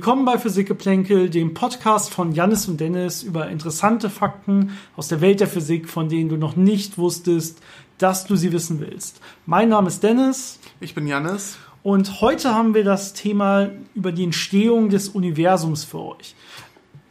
[0.00, 5.40] Willkommen bei Physikgeplänkel, dem Podcast von Jannis und Dennis über interessante Fakten aus der Welt
[5.40, 7.60] der Physik, von denen du noch nicht wusstest,
[7.98, 9.20] dass du sie wissen willst.
[9.44, 10.58] Mein Name ist Dennis.
[10.80, 11.58] Ich bin Jannis.
[11.82, 16.34] Und heute haben wir das Thema über die Entstehung des Universums für euch.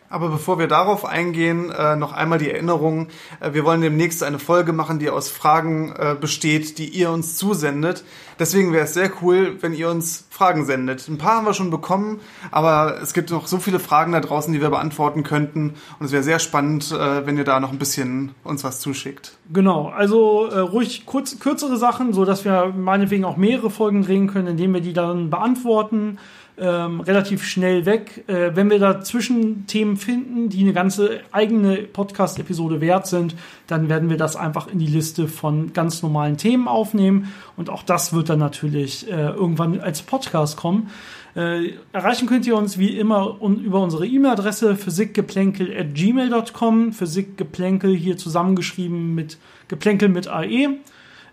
[0.10, 3.10] Aber bevor wir darauf eingehen, äh, noch einmal die Erinnerung.
[3.40, 7.38] Äh, wir wollen demnächst eine Folge machen, die aus Fragen äh, besteht, die ihr uns
[7.38, 8.04] zusendet.
[8.40, 11.08] Deswegen wäre es sehr cool, wenn ihr uns Fragen sendet.
[11.08, 14.52] Ein paar haben wir schon bekommen, aber es gibt noch so viele Fragen da draußen,
[14.54, 15.74] die wir beantworten könnten.
[16.00, 19.38] Und es wäre sehr spannend, wenn ihr da noch ein bisschen uns was zuschickt.
[19.52, 24.48] Genau, also ruhig kurz, kürzere Sachen, so dass wir meinetwegen auch mehrere Folgen drehen können,
[24.48, 26.18] indem wir die dann beantworten
[26.60, 28.24] ähm, relativ schnell weg.
[28.28, 33.36] Äh, wenn wir dazwischen Themen finden, die eine ganze eigene Podcast-Episode wert sind,
[33.68, 37.32] dann werden wir das einfach in die Liste von ganz normalen Themen aufnehmen.
[37.58, 40.90] Und auch das wird dann natürlich äh, irgendwann als Podcast kommen.
[41.36, 46.94] Äh, erreichen könnt ihr uns wie immer un über unsere E-Mail-Adresse physikgeplänkel.gmail.com.
[46.94, 49.38] Physikgeplänkel hier zusammengeschrieben mit
[49.68, 50.78] Geplänkel mit AE.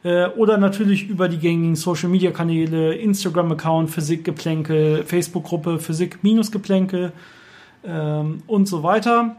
[0.04, 7.12] Äh, oder natürlich über die gängigen Social Media Kanäle, Instagram-Account, Physikgeplänkel, Facebook-Gruppe Physik-Geplänkel
[7.84, 9.36] ähm, und so weiter.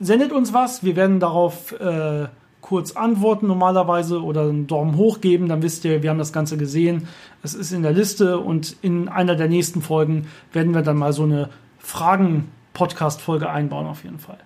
[0.00, 2.26] Sendet uns was, wir werden darauf äh,
[2.60, 6.56] kurz antworten normalerweise oder einen Daumen hoch geben, dann wisst ihr, wir haben das Ganze
[6.56, 7.08] gesehen.
[7.42, 11.12] Es ist in der Liste und in einer der nächsten Folgen werden wir dann mal
[11.12, 11.48] so eine
[11.78, 14.38] Fragen-Podcast-Folge einbauen auf jeden Fall.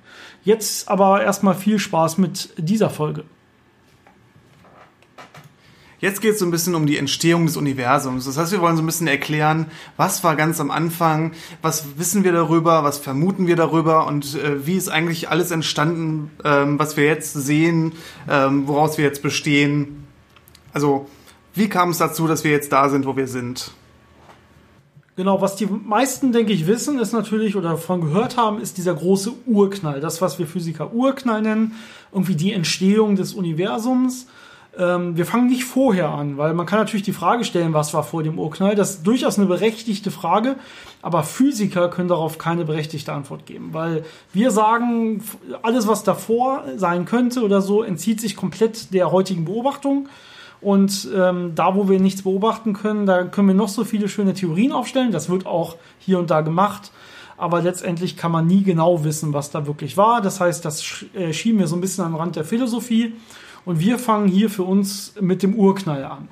[0.45, 3.25] Jetzt aber erstmal viel Spaß mit dieser Folge.
[6.03, 8.25] Jetzt geht es so ein bisschen um die Entstehung des Universums.
[8.25, 11.31] Das heißt, wir wollen so ein bisschen erklären, was war ganz am Anfang,
[11.63, 16.33] was wissen wir darüber, was vermuten wir darüber und äh, wie ist eigentlich alles entstanden,
[16.45, 17.93] ähm, was wir jetzt sehen,
[18.29, 20.05] ähm, woraus wir jetzt bestehen.
[20.73, 21.07] Also,
[21.55, 23.71] wie kam es dazu, dass wir jetzt da sind, wo wir sind?
[25.15, 28.95] Genau, was die meisten, denke ich, wissen, ist natürlich oder davon gehört haben, ist dieser
[28.95, 30.01] große Urknall.
[30.01, 31.75] Das, was wir Physiker Urknall nennen,
[32.11, 34.27] irgendwie die Entstehung des Universums.
[34.79, 38.03] Ähm, wir fangen nicht vorher an, weil man kann natürlich die Frage stellen, was war
[38.03, 38.75] vor dem Urknall.
[38.75, 40.57] Das ist durchaus eine berechtigte Frage,
[41.03, 45.23] aber Physiker können darauf keine berechtigte Antwort geben, weil wir sagen,
[45.63, 50.09] alles, was davor sein könnte oder so, entzieht sich komplett der heutigen Beobachtung.
[50.63, 54.33] Und ähm, da, wo wir nichts beobachten können, da können wir noch so viele schöne
[54.33, 55.11] Theorien aufstellen.
[55.11, 56.93] Das wird auch hier und da gemacht.
[57.37, 60.21] Aber letztendlich kann man nie genau wissen, was da wirklich war.
[60.21, 63.15] Das heißt, das äh, schieben wir so ein bisschen an den Rand der Philosophie.
[63.65, 66.29] Und wir fangen hier für uns mit dem Urknall an.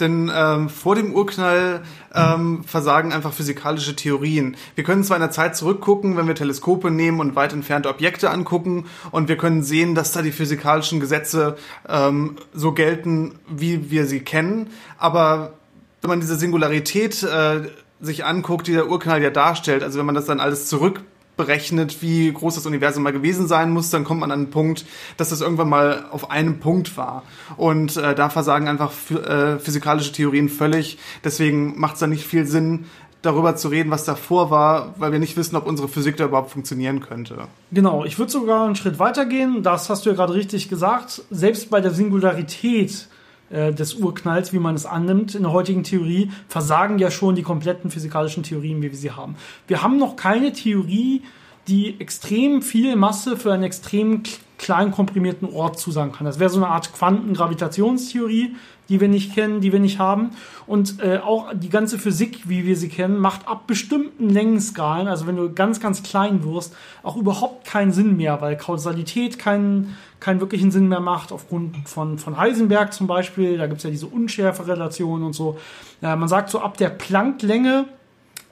[0.00, 1.82] Denn ähm, vor dem Urknall
[2.14, 4.56] ähm, versagen einfach physikalische Theorien.
[4.74, 8.30] Wir können zwar in der Zeit zurückgucken, wenn wir Teleskope nehmen und weit entfernte Objekte
[8.30, 11.56] angucken, und wir können sehen, dass da die physikalischen Gesetze
[11.86, 14.68] ähm, so gelten, wie wir sie kennen.
[14.98, 15.52] Aber
[16.00, 17.68] wenn man diese Singularität äh,
[18.00, 21.02] sich anguckt, die der Urknall ja darstellt, also wenn man das dann alles zurück
[21.40, 24.84] berechnet, wie groß das Universum mal gewesen sein muss, dann kommt man an einen Punkt,
[25.16, 27.22] dass das irgendwann mal auf einem Punkt war.
[27.56, 30.98] Und äh, da versagen einfach äh, physikalische Theorien völlig.
[31.24, 32.84] Deswegen macht es da nicht viel Sinn,
[33.22, 36.50] darüber zu reden, was davor war, weil wir nicht wissen, ob unsere Physik da überhaupt
[36.50, 37.48] funktionieren könnte.
[37.72, 39.62] Genau, ich würde sogar einen Schritt weitergehen.
[39.62, 41.22] Das hast du ja gerade richtig gesagt.
[41.30, 43.08] Selbst bei der Singularität
[43.50, 47.42] äh, des Urknalls, wie man es annimmt in der heutigen Theorie, versagen ja schon die
[47.42, 49.36] kompletten physikalischen Theorien, wie wir sie haben.
[49.66, 51.22] Wir haben noch keine Theorie,
[51.68, 54.22] die extrem viel Masse für einen extrem
[54.58, 56.26] klein komprimierten Ort zusagen kann.
[56.26, 58.54] Das wäre so eine Art Quantengravitationstheorie,
[58.90, 60.32] die wir nicht kennen, die wir nicht haben.
[60.66, 65.26] Und äh, auch die ganze Physik, wie wir sie kennen, macht ab bestimmten Längenskalen, also
[65.26, 70.40] wenn du ganz, ganz klein wirst, auch überhaupt keinen Sinn mehr, weil Kausalität keinen, keinen
[70.40, 73.56] wirklichen Sinn mehr macht, aufgrund von, von Heisenberg zum Beispiel.
[73.56, 75.56] Da gibt's ja diese Unschärferelation und so.
[76.02, 77.86] Ja, man sagt so, ab der Plancklänge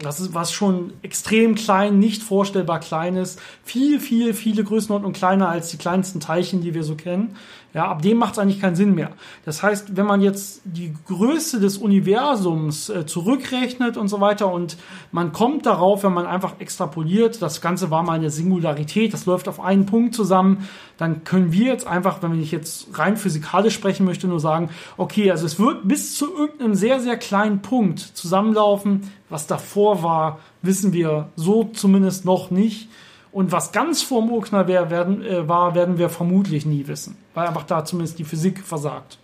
[0.01, 3.41] das ist was schon extrem klein, nicht vorstellbar klein ist.
[3.65, 7.37] Viel, viel, viele Größenordnungen kleiner als die kleinsten Teilchen, die wir so kennen.
[7.75, 9.11] Ja, ab dem macht es eigentlich keinen Sinn mehr.
[9.45, 14.79] Das heißt, wenn man jetzt die Größe des Universums äh, zurückrechnet und so weiter und
[15.13, 19.49] man kommt darauf, wenn man einfach extrapoliert, das Ganze war mal eine Singularität, das läuft
[19.49, 20.67] auf einen Punkt zusammen,
[20.97, 25.31] dann können wir jetzt einfach, wenn ich jetzt rein physikalisch sprechen möchte, nur sagen, okay,
[25.31, 29.13] also es wird bis zu irgendeinem sehr, sehr kleinen Punkt zusammenlaufen.
[29.29, 32.89] Was davor war, wissen wir so zumindest noch nicht.
[33.31, 37.17] Und was ganz vor dem Urknall wär, werden, äh, war, werden wir vermutlich nie wissen,
[37.39, 39.19] weil einfach da zumindest die Physik versagt.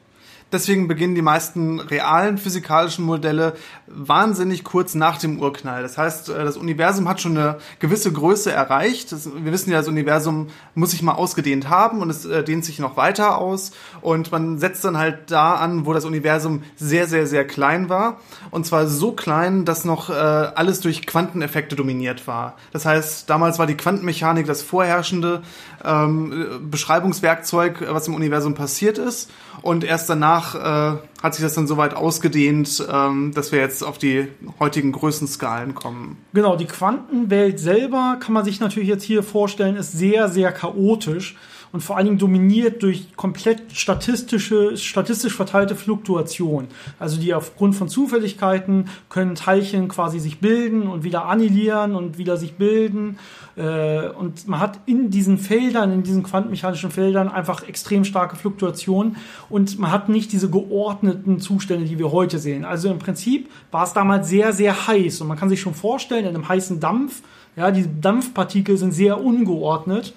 [0.54, 3.54] Deswegen beginnen die meisten realen physikalischen Modelle
[3.86, 5.82] wahnsinnig kurz nach dem Urknall.
[5.82, 9.12] Das heißt, äh, das Universum hat schon eine gewisse Größe erreicht.
[9.12, 12.64] Das, wir wissen ja, das Universum muss sich mal ausgedehnt haben und es äh, dehnt
[12.64, 13.72] sich noch weiter aus.
[14.00, 18.20] Und man setzt dann halt da an, wo das Universum sehr, sehr, sehr klein war.
[18.50, 22.56] Und zwar so klein, dass noch äh, alles durch Quanteneffekte dominiert war.
[22.72, 25.42] Das heißt, damals war die Quantenmechanik das vorherrschende
[25.84, 29.30] ähm, Beschreibungswerkzeug, was im Universum passiert ist.
[29.62, 33.82] Und erst danach äh, hat sich das dann so weit ausgedehnt, ähm, dass wir jetzt
[33.82, 36.18] auf die heutigen Größenskalen kommen.
[36.32, 41.36] Genau, die Quantenwelt selber kann man sich natürlich jetzt hier vorstellen, ist sehr, sehr chaotisch
[41.74, 46.68] und vor allen Dingen dominiert durch komplett statistische, statistisch verteilte Fluktuation.
[47.00, 52.36] Also die aufgrund von Zufälligkeiten können Teilchen quasi sich bilden und wieder annihilieren und wieder
[52.36, 53.18] sich bilden.
[53.56, 59.16] Äh, und man hat in diesen Feldern, in diesen quantenmechanischen Feldern einfach extrem starke Fluktuationen
[59.48, 62.64] und man hat nicht diese geordneten Zustände, die wir heute sehen.
[62.64, 66.24] Also im Prinzip war es damals sehr, sehr heiß und man kann sich schon vorstellen,
[66.24, 67.22] in einem heißen Dampf,
[67.56, 70.14] ja, die Dampfpartikel sind sehr ungeordnet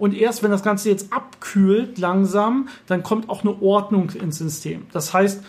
[0.00, 4.86] und erst wenn das Ganze jetzt abkühlt langsam, dann kommt auch eine Ordnung ins System.
[4.92, 5.42] Das heißt,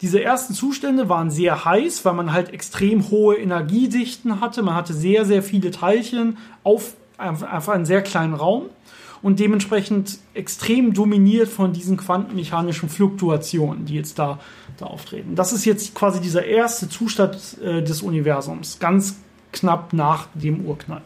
[0.00, 4.64] diese ersten Zustände waren sehr heiß, weil man halt extrem hohe Energiedichten hatte.
[4.64, 8.70] Man hatte sehr, sehr viele Teilchen auf einfach einen sehr kleinen Raum
[9.22, 14.40] und dementsprechend extrem dominiert von diesen quantenmechanischen Fluktuationen, die jetzt da,
[14.78, 15.36] da auftreten.
[15.36, 19.20] Das ist jetzt quasi dieser erste Zustand äh, des Universums, ganz
[19.52, 21.02] knapp nach dem Urknall.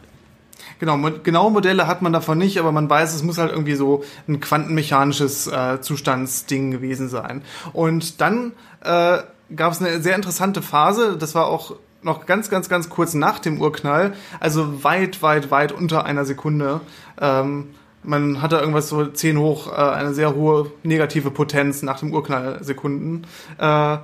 [0.79, 4.03] Genau, genaue Modelle hat man davon nicht, aber man weiß, es muss halt irgendwie so
[4.27, 7.41] ein quantenmechanisches äh, Zustandsding gewesen sein.
[7.73, 8.53] Und dann
[8.83, 9.19] äh,
[9.55, 13.39] gab es eine sehr interessante Phase, das war auch noch ganz, ganz, ganz kurz nach
[13.39, 16.81] dem Urknall, also weit, weit, weit unter einer Sekunde.
[17.19, 17.69] Ähm,
[18.03, 22.63] man hatte irgendwas so 10 hoch, äh, eine sehr hohe negative Potenz nach dem Urknall
[22.63, 23.23] Sekunden.
[23.57, 23.97] Äh,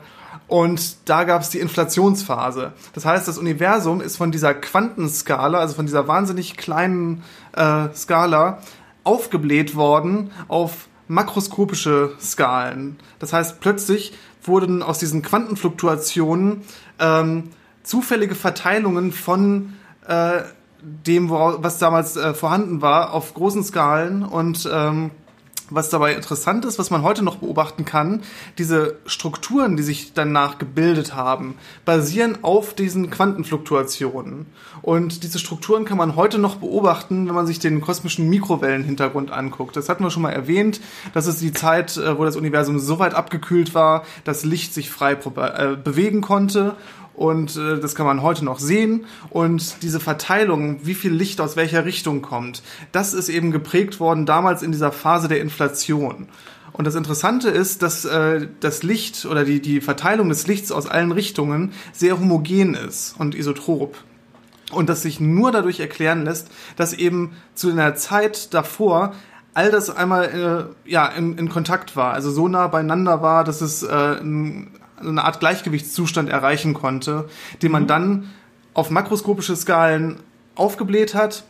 [0.48, 2.74] und da gab es die Inflationsphase.
[2.94, 7.24] Das heißt, das Universum ist von dieser Quantenskala, also von dieser wahnsinnig kleinen
[7.56, 8.60] äh, Skala,
[9.04, 12.98] aufgebläht worden auf makroskopische Skalen.
[13.20, 14.14] Das heißt, plötzlich
[14.44, 16.62] wurden aus diesen Quantenfluktuationen
[17.00, 17.50] ähm,
[17.84, 19.74] zufällige Verteilungen von
[20.08, 20.42] äh,
[20.82, 25.12] dem, was damals äh, vorhanden war, auf großen Skalen und ähm,
[25.74, 28.22] was dabei interessant ist, was man heute noch beobachten kann,
[28.58, 31.56] diese Strukturen, die sich danach gebildet haben,
[31.86, 34.46] basieren auf diesen Quantenfluktuationen.
[34.82, 39.76] Und diese Strukturen kann man heute noch beobachten, wenn man sich den kosmischen Mikrowellenhintergrund anguckt.
[39.76, 40.82] Das hatten wir schon mal erwähnt.
[41.14, 44.90] Das ist die Zeit, äh, wo das Universum so weit abgekühlt war, dass Licht sich
[44.90, 46.76] frei äh, bewegen konnte
[47.16, 49.06] und äh, das kann man heute noch sehen.
[49.30, 54.26] Und diese Verteilung, wie viel Licht aus welcher Richtung kommt, das ist eben geprägt worden
[54.26, 56.28] damals in dieser Phase der Inflation.
[56.72, 60.88] Und das Interessante ist, dass äh, das Licht oder die, die Verteilung des Lichts aus
[60.88, 63.96] allen Richtungen sehr homogen ist und isotrop.
[64.72, 69.14] Und das sich nur dadurch erklären lässt, dass eben zu einer Zeit davor
[69.54, 73.62] all das einmal äh, ja, in, in Kontakt war, also so nah beieinander war, dass
[73.62, 74.72] es äh, ein
[75.06, 77.30] eine Art Gleichgewichtszustand erreichen konnte,
[77.62, 77.88] den man mhm.
[77.88, 78.30] dann
[78.74, 80.18] auf makroskopische Skalen
[80.56, 81.44] aufgebläht hat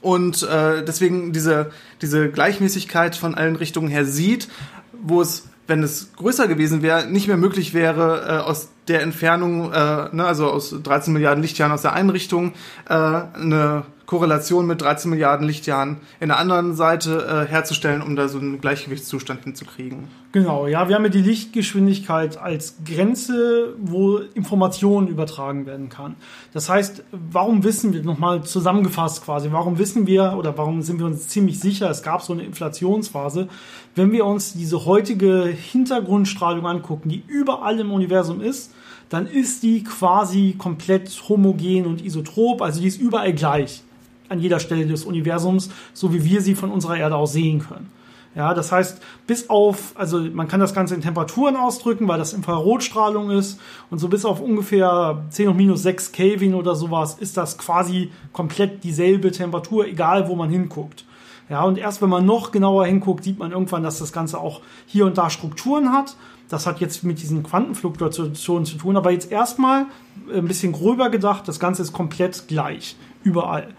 [0.00, 1.70] und äh, deswegen diese,
[2.02, 4.48] diese Gleichmäßigkeit von allen Richtungen her sieht,
[4.92, 9.72] wo es, wenn es größer gewesen wäre, nicht mehr möglich wäre, äh, aus der Entfernung,
[9.72, 12.52] äh, ne, also aus 13 Milliarden Lichtjahren aus der einen Richtung,
[12.88, 18.26] äh, eine Korrelation mit 13 Milliarden Lichtjahren in der anderen Seite äh, herzustellen, um da
[18.28, 20.08] so einen Gleichgewichtszustand hinzukriegen.
[20.32, 26.16] Genau, ja, wir haben ja die Lichtgeschwindigkeit als Grenze, wo Informationen übertragen werden kann.
[26.54, 31.06] Das heißt, warum wissen wir, nochmal zusammengefasst quasi, warum wissen wir oder warum sind wir
[31.06, 33.48] uns ziemlich sicher, es gab so eine Inflationsphase,
[33.94, 38.72] wenn wir uns diese heutige Hintergrundstrahlung angucken, die überall im Universum ist,
[39.08, 43.82] dann ist die quasi komplett homogen und isotrop, also die ist überall gleich
[44.28, 47.90] an jeder Stelle des Universums, so wie wir sie von unserer Erde aus sehen können.
[48.34, 52.34] Ja, das heißt, bis auf, also man kann das Ganze in Temperaturen ausdrücken, weil das
[52.34, 53.58] Infrarotstrahlung ist
[53.90, 58.12] und so bis auf ungefähr 10 hoch minus 6 Kelvin oder sowas ist das quasi
[58.32, 61.04] komplett dieselbe Temperatur, egal wo man hinguckt.
[61.48, 64.60] Ja, und erst wenn man noch genauer hinguckt, sieht man irgendwann, dass das Ganze auch
[64.86, 66.16] hier und da Strukturen hat.
[66.48, 69.86] Das hat jetzt mit diesen Quantenfluktuationen zu tun, aber jetzt erstmal
[70.32, 73.74] ein bisschen gröber gedacht, das Ganze ist komplett gleich, überall.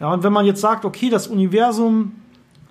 [0.00, 2.12] Ja, und wenn man jetzt sagt, okay, das Universum,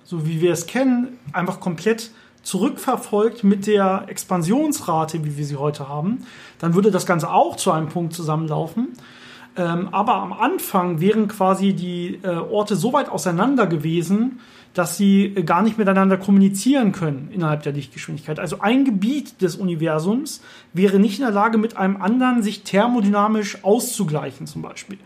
[0.04, 2.10] so wie wir es kennen, einfach komplett
[2.42, 6.26] zurückverfolgt mit der Expansionsrate, wie wir sie heute haben,
[6.58, 8.88] dann würde das Ganze auch zu einem Punkt zusammenlaufen.
[9.56, 14.40] Ähm, aber am Anfang wären quasi die äh, Orte so weit auseinander gewesen,
[14.74, 18.40] dass sie äh, gar nicht miteinander kommunizieren können innerhalb der Lichtgeschwindigkeit.
[18.40, 20.42] Also ein Gebiet des Universums
[20.72, 24.98] wäre nicht in der Lage, mit einem anderen sich thermodynamisch auszugleichen zum Beispiel.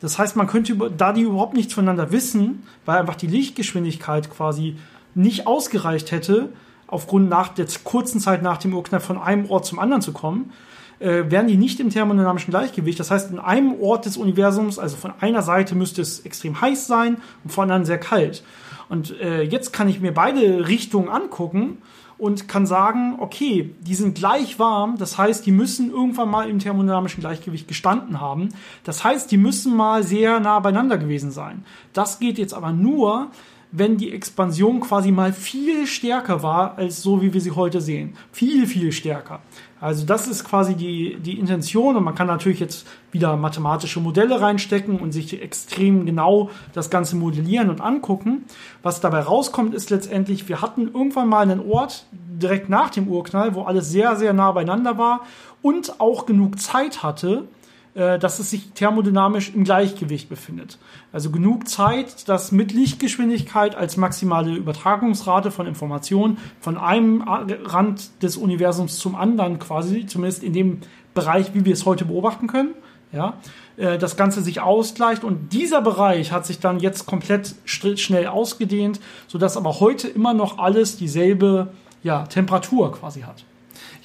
[0.00, 4.76] Das heißt, man könnte, da die überhaupt nichts voneinander wissen, weil einfach die Lichtgeschwindigkeit quasi
[5.16, 6.50] nicht ausgereicht hätte,
[6.86, 10.52] aufgrund nach der kurzen Zeit nach dem Urknall von einem Ort zum anderen zu kommen,
[10.98, 12.98] äh, wären die nicht im thermodynamischen Gleichgewicht.
[12.98, 16.86] Das heißt, in einem Ort des Universums, also von einer Seite müsste es extrem heiß
[16.86, 18.42] sein und von anderen sehr kalt.
[18.88, 21.78] Und äh, jetzt kann ich mir beide Richtungen angucken
[22.18, 26.58] und kann sagen, okay, die sind gleich warm, das heißt, die müssen irgendwann mal im
[26.58, 28.50] thermodynamischen Gleichgewicht gestanden haben.
[28.84, 31.64] Das heißt, die müssen mal sehr nah beieinander gewesen sein.
[31.92, 33.30] Das geht jetzt aber nur,
[33.78, 38.14] wenn die Expansion quasi mal viel stärker war, als so wie wir sie heute sehen.
[38.32, 39.40] Viel, viel stärker.
[39.78, 44.40] Also das ist quasi die, die Intention und man kann natürlich jetzt wieder mathematische Modelle
[44.40, 48.44] reinstecken und sich extrem genau das Ganze modellieren und angucken.
[48.82, 53.54] Was dabei rauskommt, ist letztendlich, wir hatten irgendwann mal einen Ort direkt nach dem Urknall,
[53.54, 55.20] wo alles sehr, sehr nah beieinander war
[55.60, 57.46] und auch genug Zeit hatte,
[57.96, 60.78] dass es sich thermodynamisch im Gleichgewicht befindet.
[61.12, 68.36] Also genug Zeit, dass mit Lichtgeschwindigkeit als maximale Übertragungsrate von Informationen von einem Rand des
[68.36, 70.80] Universums zum anderen quasi, zumindest in dem
[71.14, 72.74] Bereich, wie wir es heute beobachten können,
[73.12, 73.34] ja,
[73.76, 79.00] äh, das Ganze sich ausgleicht und dieser Bereich hat sich dann jetzt komplett schnell ausgedehnt,
[79.26, 81.68] sodass aber heute immer noch alles dieselbe
[82.02, 83.44] ja, Temperatur quasi hat.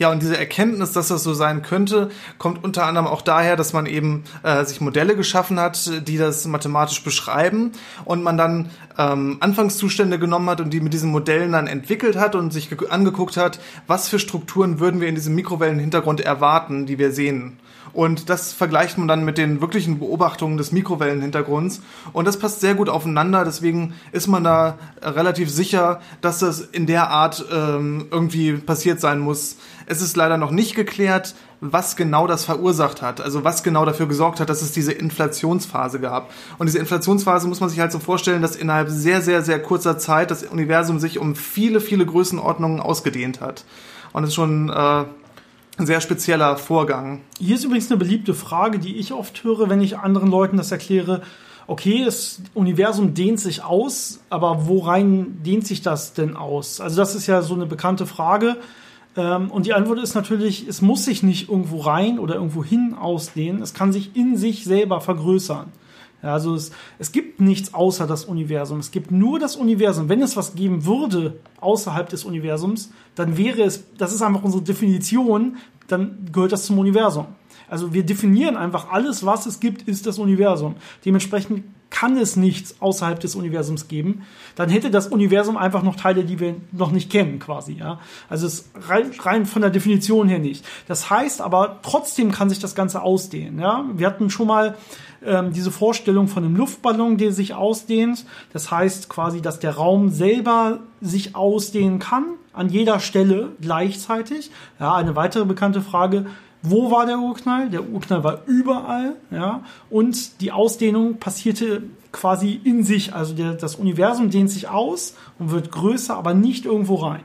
[0.01, 3.71] Ja, und diese Erkenntnis, dass das so sein könnte, kommt unter anderem auch daher, dass
[3.71, 9.37] man eben äh, sich Modelle geschaffen hat, die das mathematisch beschreiben und man dann ähm,
[9.41, 13.59] Anfangszustände genommen hat und die mit diesen Modellen dann entwickelt hat und sich angeguckt hat,
[13.85, 17.59] was für Strukturen würden wir in diesem Mikrowellenhintergrund erwarten, die wir sehen.
[17.93, 21.81] Und das vergleicht man dann mit den wirklichen Beobachtungen des Mikrowellenhintergrunds.
[22.13, 23.43] Und das passt sehr gut aufeinander.
[23.45, 29.19] Deswegen ist man da relativ sicher, dass das in der Art ähm, irgendwie passiert sein
[29.19, 29.57] muss.
[29.87, 33.21] Es ist leider noch nicht geklärt, was genau das verursacht hat.
[33.21, 36.31] Also was genau dafür gesorgt hat, dass es diese Inflationsphase gab.
[36.57, 39.97] Und diese Inflationsphase muss man sich halt so vorstellen, dass innerhalb sehr, sehr, sehr kurzer
[39.97, 43.63] Zeit das Universum sich um viele, viele Größenordnungen ausgedehnt hat.
[44.13, 45.05] Und es ist schon äh,
[45.81, 47.21] ein sehr spezieller Vorgang.
[47.39, 50.71] Hier ist übrigens eine beliebte Frage, die ich oft höre, wenn ich anderen Leuten das
[50.71, 51.21] erkläre.
[51.67, 56.79] Okay, das Universum dehnt sich aus, aber worein dehnt sich das denn aus?
[56.79, 58.57] Also das ist ja so eine bekannte Frage.
[59.17, 62.93] Ähm, und die Antwort ist natürlich, es muss sich nicht irgendwo rein oder irgendwo hin
[62.93, 63.61] ausdehnen.
[63.61, 65.67] Es kann sich in sich selber vergrößern.
[66.21, 68.79] Also es, es gibt nichts außer das Universum.
[68.79, 70.09] Es gibt nur das Universum.
[70.09, 74.63] Wenn es was geben würde außerhalb des Universums, dann wäre es, das ist einfach unsere
[74.63, 77.25] Definition, dann gehört das zum Universum.
[77.69, 80.75] Also wir definieren einfach alles, was es gibt, ist das Universum.
[81.05, 84.23] Dementsprechend kann es nichts außerhalb des Universums geben.
[84.55, 87.73] Dann hätte das Universum einfach noch Teile, die wir noch nicht kennen, quasi.
[87.73, 87.99] Ja?
[88.29, 90.65] Also es rein, rein von der Definition her nicht.
[90.87, 93.59] Das heißt aber, trotzdem kann sich das Ganze ausdehnen.
[93.59, 93.85] Ja?
[93.93, 94.75] Wir hatten schon mal
[95.23, 98.25] ähm, diese Vorstellung von einem Luftballon, der sich ausdehnt.
[98.53, 104.49] Das heißt quasi, dass der Raum selber sich ausdehnen kann, an jeder Stelle gleichzeitig.
[104.79, 106.25] Ja, eine weitere bekannte Frage,
[106.61, 107.69] wo war der Urknall?
[107.69, 113.13] Der Urknall war überall, ja, und die Ausdehnung passierte quasi in sich.
[113.13, 117.21] Also der, das Universum dehnt sich aus und wird größer, aber nicht irgendwo rein.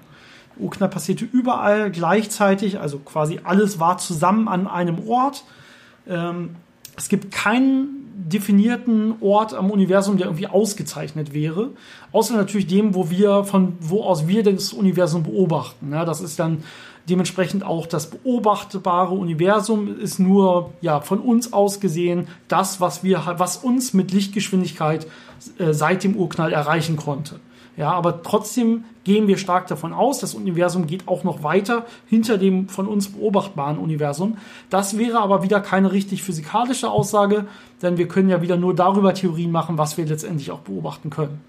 [0.57, 5.45] Der Urknall passierte überall gleichzeitig, also quasi alles war zusammen an einem Ort.
[6.09, 6.57] Ähm,
[6.97, 11.71] es gibt keinen definierten Ort am Universum, der irgendwie ausgezeichnet wäre,
[12.13, 15.93] außer natürlich dem, wo wir von wo aus wir das Universum beobachten.
[15.93, 16.65] Ja, das ist dann
[17.09, 23.35] dementsprechend auch das beobachtbare Universum ist nur ja von uns aus gesehen das, was wir
[23.37, 25.07] was uns mit Lichtgeschwindigkeit
[25.59, 27.39] äh, seit dem Urknall erreichen konnte.
[27.77, 32.39] Ja, aber trotzdem gehen wir stark davon aus, das Universum geht auch noch weiter hinter
[32.39, 34.39] dem von uns beobachtbaren Universum.
[34.71, 37.47] Das wäre aber wieder keine richtig physikalische Aussage,
[37.83, 41.41] denn wir können ja wieder nur darüber Theorien machen, was wir letztendlich auch beobachten können.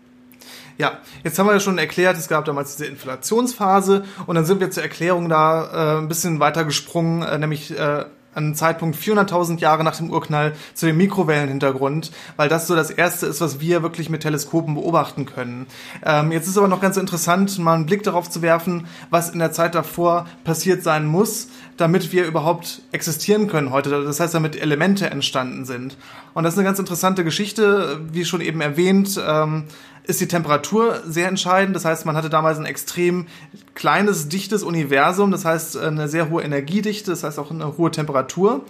[0.77, 4.59] Ja, jetzt haben wir ja schon erklärt, es gab damals diese Inflationsphase und dann sind
[4.59, 8.05] wir zur Erklärung da äh, ein bisschen weiter gesprungen, äh, nämlich äh,
[8.37, 13.25] an Zeitpunkt 400.000 Jahre nach dem Urknall zu dem Mikrowellenhintergrund, weil das so das Erste
[13.25, 15.65] ist, was wir wirklich mit Teleskopen beobachten können.
[16.05, 19.39] Ähm, jetzt ist aber noch ganz interessant, mal einen Blick darauf zu werfen, was in
[19.39, 23.89] der Zeit davor passiert sein muss, damit wir überhaupt existieren können heute.
[23.89, 25.97] Das heißt, damit Elemente entstanden sind.
[26.33, 29.19] Und das ist eine ganz interessante Geschichte, wie schon eben erwähnt.
[29.25, 29.65] Ähm,
[30.07, 31.75] ist die Temperatur sehr entscheidend.
[31.75, 33.27] Das heißt, man hatte damals ein extrem
[33.75, 35.31] kleines, dichtes Universum.
[35.31, 37.11] Das heißt, eine sehr hohe Energiedichte.
[37.11, 38.61] Das heißt auch eine hohe Temperatur.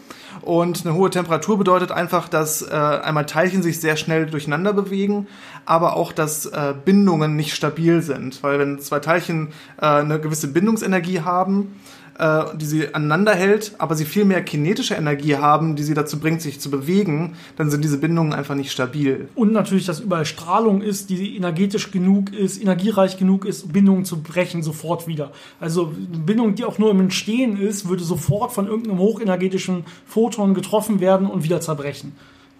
[0.41, 5.27] Und eine hohe Temperatur bedeutet einfach, dass äh, einmal Teilchen sich sehr schnell durcheinander bewegen,
[5.65, 8.43] aber auch, dass äh, Bindungen nicht stabil sind.
[8.43, 11.79] Weil wenn zwei Teilchen äh, eine gewisse Bindungsenergie haben,
[12.19, 16.19] äh, die sie aneinander hält, aber sie viel mehr kinetische Energie haben, die sie dazu
[16.19, 19.29] bringt, sich zu bewegen, dann sind diese Bindungen einfach nicht stabil.
[19.35, 24.21] Und natürlich, dass überall Strahlung ist, die energetisch genug ist, energiereich genug ist, Bindungen zu
[24.21, 25.31] brechen sofort wieder.
[25.59, 30.53] Also eine Bindung, die auch nur im Entstehen ist, würde sofort von irgendeinem hochenergetischen Photon
[30.53, 32.13] getroffen werden und wieder zerbrechen.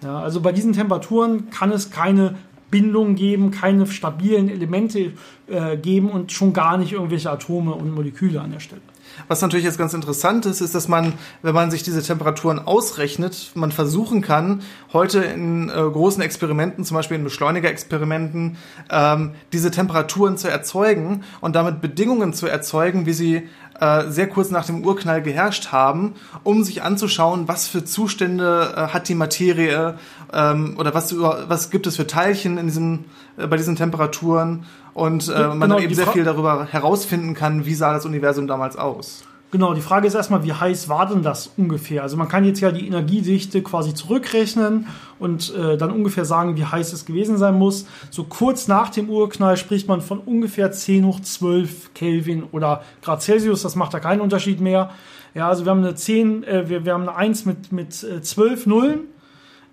[0.03, 2.35] Ja, also bei diesen Temperaturen kann es keine
[2.69, 5.13] Bindung geben, keine stabilen Elemente
[5.47, 8.81] äh, geben und schon gar nicht irgendwelche Atome und Moleküle an der Stelle.
[9.27, 13.51] Was natürlich jetzt ganz interessant ist, ist, dass man, wenn man sich diese Temperaturen ausrechnet,
[13.55, 14.61] man versuchen kann,
[14.93, 18.57] heute in äh, großen Experimenten, zum Beispiel in Beschleunigerexperimenten,
[18.89, 24.51] ähm, diese Temperaturen zu erzeugen und damit Bedingungen zu erzeugen, wie sie äh, sehr kurz
[24.51, 29.95] nach dem Urknall geherrscht haben, um sich anzuschauen, was für Zustände äh, hat die Materie
[30.33, 33.05] ähm, oder was, was gibt es für Teilchen in diesen,
[33.37, 37.75] äh, bei diesen Temperaturen und äh, man genau, eben sehr viel darüber herausfinden kann, wie
[37.75, 39.23] sah das Universum damals aus.
[39.49, 42.03] Genau, die Frage ist erstmal, wie heiß war denn das ungefähr?
[42.03, 44.87] Also man kann jetzt ja die Energiedichte quasi zurückrechnen
[45.19, 47.87] und äh, dann ungefähr sagen, wie heiß es gewesen sein muss.
[48.09, 53.21] So kurz nach dem Urknall spricht man von ungefähr 10 hoch 12 Kelvin oder Grad
[53.21, 54.89] Celsius, das macht da keinen Unterschied mehr.
[55.33, 58.21] Ja, also wir haben eine 10, äh, wir, wir haben eine 1 mit, mit äh,
[58.21, 58.99] 12 Nullen.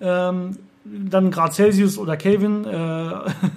[0.01, 3.11] Ähm, dann Grad Celsius oder Kelvin äh,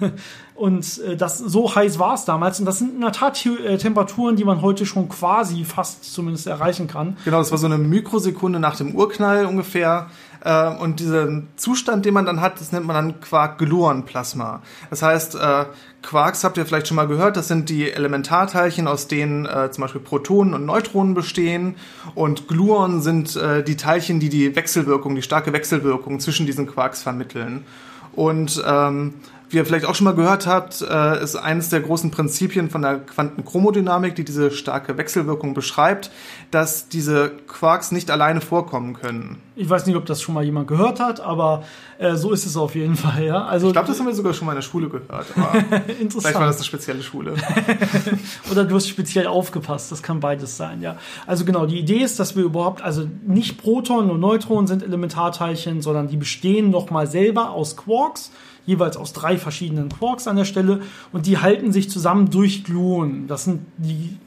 [0.54, 3.76] und äh, das so heiß war es damals und das sind in der Tat äh,
[3.76, 7.18] Temperaturen, die man heute schon quasi fast zumindest erreichen kann.
[7.24, 10.08] Genau, das war so eine Mikrosekunde nach dem Urknall ungefähr
[10.44, 14.62] äh, und diesen Zustand, den man dann hat, das nennt man dann Quark-Gluon-Plasma.
[14.90, 15.64] Das heißt, äh,
[16.02, 19.82] Quarks habt ihr vielleicht schon mal gehört, das sind die Elementarteilchen, aus denen äh, zum
[19.82, 21.74] Beispiel Protonen und Neutronen bestehen.
[22.14, 27.02] Und Gluon sind äh, die Teilchen, die die Wechselwirkung, die starke Wechselwirkung zwischen diesen Quarks
[27.02, 27.64] vermitteln.
[28.12, 29.14] Und ähm,
[29.50, 32.82] wie ihr vielleicht auch schon mal gehört habt, äh, ist eines der großen Prinzipien von
[32.82, 36.10] der Quantenchromodynamik, die diese starke Wechselwirkung beschreibt,
[36.50, 39.38] dass diese Quarks nicht alleine vorkommen können.
[39.58, 41.64] Ich weiß nicht, ob das schon mal jemand gehört hat, aber
[41.98, 43.24] äh, so ist es auf jeden Fall.
[43.24, 43.44] Ja?
[43.44, 45.26] Also, ich glaube, das haben wir sogar schon mal in der Schule gehört.
[45.30, 45.98] Interessant.
[46.10, 47.34] Vielleicht war das eine spezielle Schule.
[48.50, 49.90] Oder du hast speziell aufgepasst.
[49.90, 50.80] Das kann beides sein.
[50.80, 50.96] Ja.
[51.26, 55.82] Also genau, die Idee ist, dass wir überhaupt, also nicht Protonen und Neutronen sind Elementarteilchen,
[55.82, 58.30] sondern die bestehen nochmal selber aus Quarks
[58.68, 63.26] jeweils aus drei verschiedenen Quarks an der Stelle und die halten sich zusammen durch Gluonen.
[63.26, 64.18] Das sind die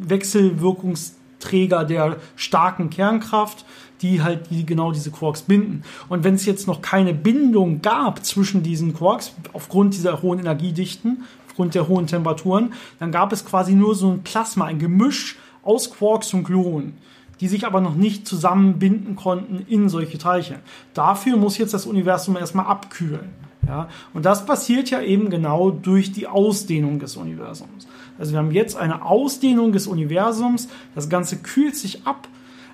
[0.00, 3.66] Wechselwirkungsträger der starken Kernkraft,
[4.02, 5.82] die halt die, genau diese Quarks binden.
[6.08, 11.24] Und wenn es jetzt noch keine Bindung gab zwischen diesen Quarks, aufgrund dieser hohen Energiedichten,
[11.48, 15.90] aufgrund der hohen Temperaturen, dann gab es quasi nur so ein Plasma, ein Gemisch aus
[15.92, 16.94] Quarks und Gluonen
[17.40, 20.58] die sich aber noch nicht zusammenbinden konnten in solche Teilchen.
[20.92, 23.30] Dafür muss jetzt das Universum erstmal abkühlen.
[23.66, 27.86] Ja, und das passiert ja eben genau durch die Ausdehnung des Universums.
[28.18, 32.26] Also wir haben jetzt eine Ausdehnung des Universums, das Ganze kühlt sich ab,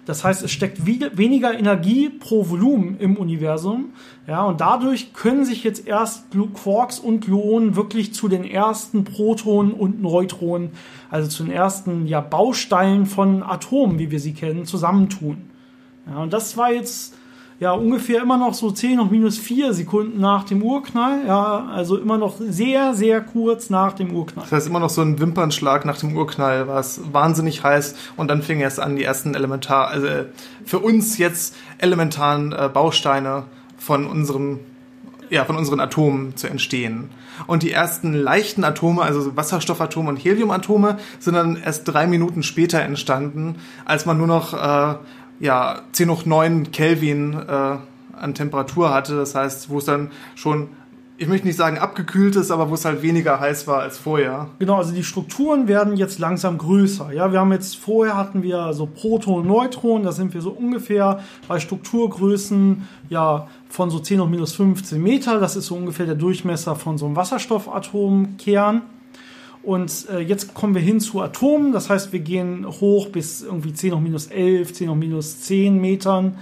[0.06, 3.92] das heißt, es steckt weniger Energie pro Volumen im Universum.
[4.28, 9.72] Ja, und dadurch können sich jetzt erst Quarks und Gluonen wirklich zu den ersten Protonen
[9.72, 10.70] und Neutronen,
[11.10, 15.50] also zu den ersten ja, Bausteinen von Atomen, wie wir sie kennen, zusammentun.
[16.08, 17.14] Ja, und das war jetzt
[17.58, 21.26] ja ungefähr immer noch so 10 noch minus 4 Sekunden nach dem Urknall.
[21.26, 24.44] Ja, also immer noch sehr, sehr kurz nach dem Urknall.
[24.44, 28.28] Das heißt immer noch so ein Wimpernschlag nach dem Urknall, war es wahnsinnig heiß und
[28.28, 30.06] dann fing erst an, die ersten Elementar, also
[30.64, 33.44] für uns jetzt elementaren äh, Bausteine
[33.78, 34.60] von unserem
[35.30, 37.10] ja, von unseren Atomen zu entstehen.
[37.46, 42.80] Und die ersten leichten Atome, also Wasserstoffatome und Heliumatome, sind dann erst drei Minuten später
[42.80, 44.94] entstanden, als man nur noch äh,
[45.40, 47.76] ja, 10 hoch 9 Kelvin äh,
[48.16, 49.16] an Temperatur hatte.
[49.16, 50.68] Das heißt, wo es dann schon
[51.18, 54.48] ich möchte nicht sagen abgekühlt ist, aber wo es halt weniger heiß war als vorher.
[54.58, 57.12] Genau, also die Strukturen werden jetzt langsam größer.
[57.12, 61.20] Ja, wir haben jetzt vorher hatten wir so Proton, Neutron, da sind wir so ungefähr
[61.48, 65.40] bei Strukturgrößen ja von so 10 hoch minus 15 Meter.
[65.40, 68.82] Das ist so ungefähr der Durchmesser von so einem Wasserstoffatomkern.
[69.66, 71.72] Und äh, jetzt kommen wir hin zu Atomen.
[71.72, 75.80] Das heißt, wir gehen hoch bis irgendwie 10 hoch minus 11, 10 hoch minus 10
[75.80, 76.38] Metern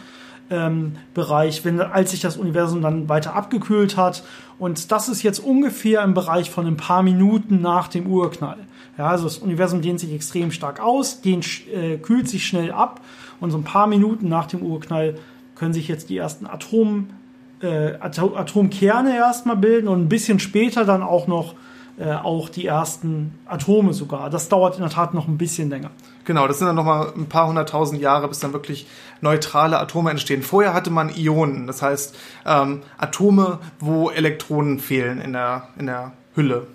[0.51, 4.25] ähm, Bereich, wenn, als sich das Universum dann weiter abgekühlt hat.
[4.59, 8.59] Und das ist jetzt ungefähr im Bereich von ein paar Minuten nach dem Urknall.
[8.99, 13.01] Ja, also das Universum dehnt sich extrem stark aus, dehnt, äh, kühlt sich schnell ab
[13.41, 15.15] und so ein paar Minuten nach dem Urknall
[15.55, 17.15] können sich jetzt die ersten Atomen
[17.63, 21.55] äh, Atom Atomkerne erstmal bilden und ein bisschen später dann auch noch
[21.99, 24.31] äh, auch die ersten Atome sogar.
[24.31, 25.91] Das dauert in der Tat noch ein bisschen länger.
[26.25, 28.87] Genau, das sind dann nochmal ein paar hunderttausend Jahre, bis dann wirklich
[29.21, 30.43] neutrale Atome entstehen.
[30.43, 36.13] Vorher hatte man Ionen, das heißt ähm, Atome, wo Elektronen fehlen in der, in der
[36.35, 36.67] Hülle.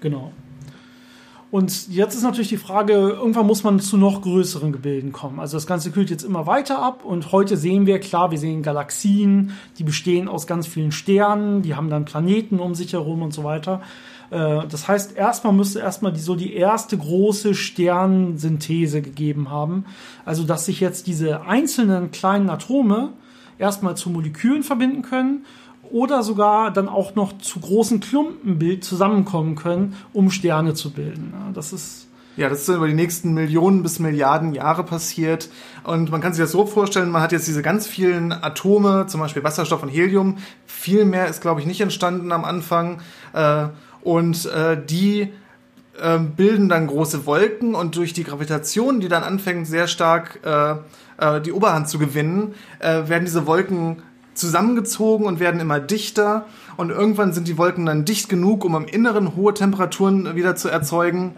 [0.00, 0.32] Genau.
[1.50, 5.38] Und jetzt ist natürlich die Frage, irgendwann muss man zu noch größeren Gebilden kommen.
[5.38, 8.62] Also das Ganze kühlt jetzt immer weiter ab und heute sehen wir, klar, wir sehen
[8.62, 13.32] Galaxien, die bestehen aus ganz vielen Sternen, die haben dann Planeten um sich herum und
[13.32, 13.80] so weiter.
[14.30, 19.84] Äh, das heißt, erstmal müsste erstmal die, so die erste große Sternsynthese gegeben haben.
[20.24, 23.12] Also, dass sich jetzt diese einzelnen kleinen Atome
[23.58, 25.44] erstmal zu Molekülen verbinden können
[25.90, 31.32] oder sogar dann auch noch zu großen Klumpenbild zusammenkommen können, um Sterne zu bilden.
[31.54, 35.48] Das ist ja, das ist über die nächsten Millionen bis Milliarden Jahre passiert.
[35.84, 39.20] Und man kann sich das so vorstellen, man hat jetzt diese ganz vielen Atome, zum
[39.20, 40.36] Beispiel Wasserstoff und Helium.
[40.66, 43.00] Viel mehr ist, glaube ich, nicht entstanden am Anfang.
[43.32, 43.68] Äh,
[44.06, 45.32] und äh, die
[46.00, 50.76] äh, bilden dann große Wolken und durch die Gravitation, die dann anfängt sehr stark äh,
[51.18, 54.02] äh, die Oberhand zu gewinnen, äh, werden diese Wolken
[54.34, 58.86] zusammengezogen und werden immer dichter und irgendwann sind die Wolken dann dicht genug, um im
[58.86, 61.34] Inneren hohe Temperaturen wieder zu erzeugen,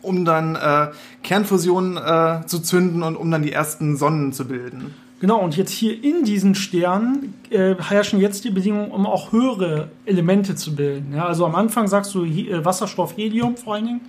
[0.00, 4.94] um dann äh, Kernfusionen äh, zu zünden und um dann die ersten Sonnen zu bilden.
[5.26, 9.88] Genau, und jetzt hier in diesen Sternen äh, herrschen jetzt die Bedingungen, um auch höhere
[10.04, 11.12] Elemente zu bilden.
[11.16, 14.00] Ja, also am Anfang sagst du äh, Wasserstoff, Helium vor allen Dingen.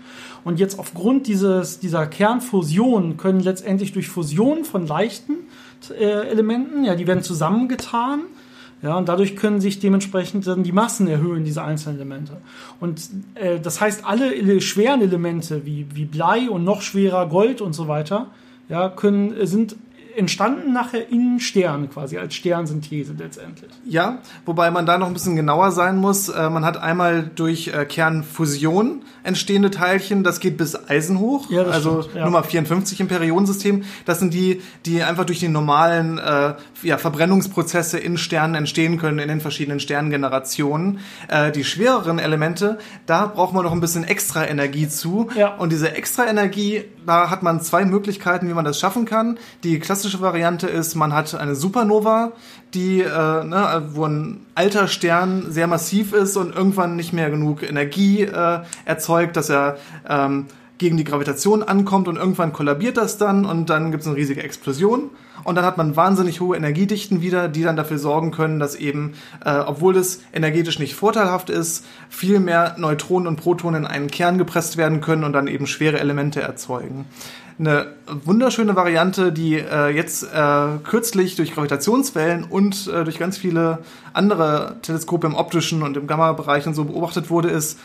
[0.44, 5.38] Und jetzt aufgrund dieses, dieser Kernfusion können letztendlich durch Fusion von leichten
[5.90, 8.20] äh, Elementen, ja, die werden zusammengetan.
[8.84, 12.38] Ja, und dadurch können sich dementsprechend dann die Massen erhöhen, diese einzelnen Elemente.
[12.80, 17.62] Und äh, das heißt, alle ele schweren Elemente wie, wie Blei und noch schwerer Gold
[17.62, 18.28] und so weiter,
[18.70, 19.78] ja, können, sind
[20.18, 23.72] entstanden nachher in Sternen quasi, als Sternsynthese letztendlich.
[23.86, 26.30] Ja, wobei man da noch ein bisschen genauer sein muss.
[26.30, 31.64] Äh, man hat einmal durch äh, Kernfusion entstehende Teilchen, das geht bis Eisen hoch, ja,
[31.64, 32.26] also stimmt, ja.
[32.26, 33.84] Nummer 54 im Periodensystem.
[34.06, 39.20] Das sind die, die einfach durch die normalen äh, ja, Verbrennungsprozesse in Sternen entstehen können,
[39.20, 41.00] in den verschiedenen Sterngenerationen.
[41.28, 45.30] Äh, die schwereren Elemente, da braucht man noch ein bisschen extra Energie zu.
[45.36, 45.56] Ja.
[45.56, 49.38] Und diese extra Energie, da hat man zwei Möglichkeiten, wie man das schaffen kann.
[49.64, 52.32] Die klassische klassische Variante ist, man hat eine Supernova,
[52.74, 57.62] die, äh, ne, wo ein alter Stern sehr massiv ist und irgendwann nicht mehr genug
[57.62, 60.46] Energie äh, erzeugt, dass er ähm,
[60.78, 64.44] gegen die Gravitation ankommt und irgendwann kollabiert das dann und dann gibt es eine riesige
[64.44, 65.10] Explosion.
[65.44, 69.14] Und dann hat man wahnsinnig hohe Energiedichten wieder, die dann dafür sorgen können, dass eben,
[69.44, 74.38] äh, obwohl es energetisch nicht vorteilhaft ist, viel mehr Neutronen und Protonen in einen Kern
[74.38, 77.06] gepresst werden können und dann eben schwere Elemente erzeugen
[77.60, 83.80] eine wunderschöne Variante, die äh, jetzt äh, kürzlich durch Gravitationswellen und äh, durch ganz viele
[84.14, 87.80] andere Teleskope im optischen und im Gamma-Bereich und so beobachtet wurde, ist,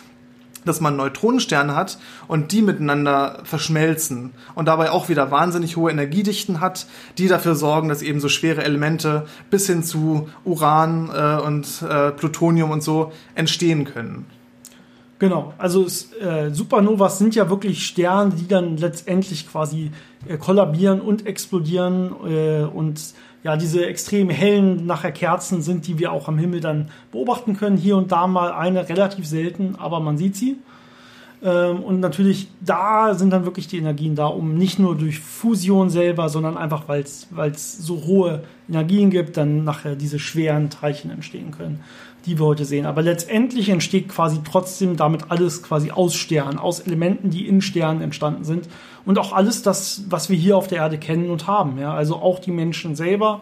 [0.65, 6.61] dass man Neutronensterne hat und die miteinander verschmelzen und dabei auch wieder wahnsinnig hohe Energiedichten
[6.61, 6.87] hat,
[7.19, 12.11] die dafür sorgen, dass eben so schwere Elemente bis hin zu Uran äh, und äh,
[12.13, 14.27] Plutonium und so entstehen können.
[15.23, 15.87] Genau, also
[16.21, 19.93] äh, Supernovas sind ja wirklich Sterne, die dann letztendlich quasi
[20.27, 23.01] äh, kollabieren und explodieren äh, und
[23.45, 27.77] ja, diese extrem hellen nachher Kerzen sind, die wir auch am Himmel dann beobachten können.
[27.77, 30.57] Hier und da mal eine relativ selten, aber man sieht sie.
[31.41, 35.89] Ähm, und natürlich, da sind dann wirklich die Energien da, um nicht nur durch Fusion
[35.89, 41.53] selber, sondern einfach, weil es so hohe Energien gibt, dann nachher diese schweren Teilchen entstehen
[41.53, 41.79] können
[42.27, 42.87] die wir heute sehen.
[42.87, 48.01] Aber letztendlich entsteht quasi trotzdem damit alles quasi aus Sternen, aus Elementen, die in Sternen
[48.01, 48.69] entstanden sind.
[49.05, 51.79] Und auch alles das, was wir hier auf der Erde kennen und haben.
[51.79, 51.95] Ja?
[51.95, 53.41] Also auch die Menschen selber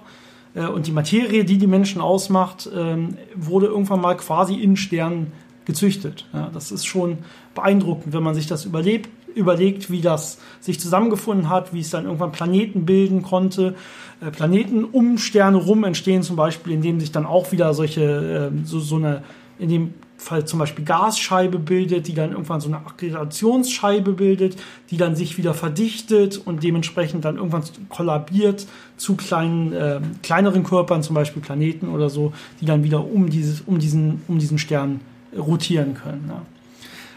[0.55, 5.33] äh, und die Materie, die die Menschen ausmacht, ähm, wurde irgendwann mal quasi in Sternen
[5.67, 6.27] gezüchtet.
[6.33, 6.51] Ja?
[6.53, 7.19] Das ist schon
[7.55, 12.05] beeindruckend, wenn man sich das überlebt, überlegt, wie das sich zusammengefunden hat, wie es dann
[12.05, 13.75] irgendwann Planeten bilden konnte.
[14.21, 18.67] Äh, Planeten um Sterne rum entstehen zum Beispiel, indem sich dann auch wieder solche, äh,
[18.67, 19.23] so, so eine,
[19.59, 24.57] in dem Fall zum Beispiel Gasscheibe bildet, die dann irgendwann so eine Akkreditationsscheibe bildet,
[24.91, 28.67] die dann sich wieder verdichtet und dementsprechend dann irgendwann kollabiert
[28.99, 33.63] zu kleinen, äh, kleineren Körpern, zum Beispiel Planeten oder so, die dann wieder um, dieses,
[33.63, 35.01] um, diesen, um diesen Stern
[35.37, 36.27] rotieren können.
[36.29, 36.43] Ja.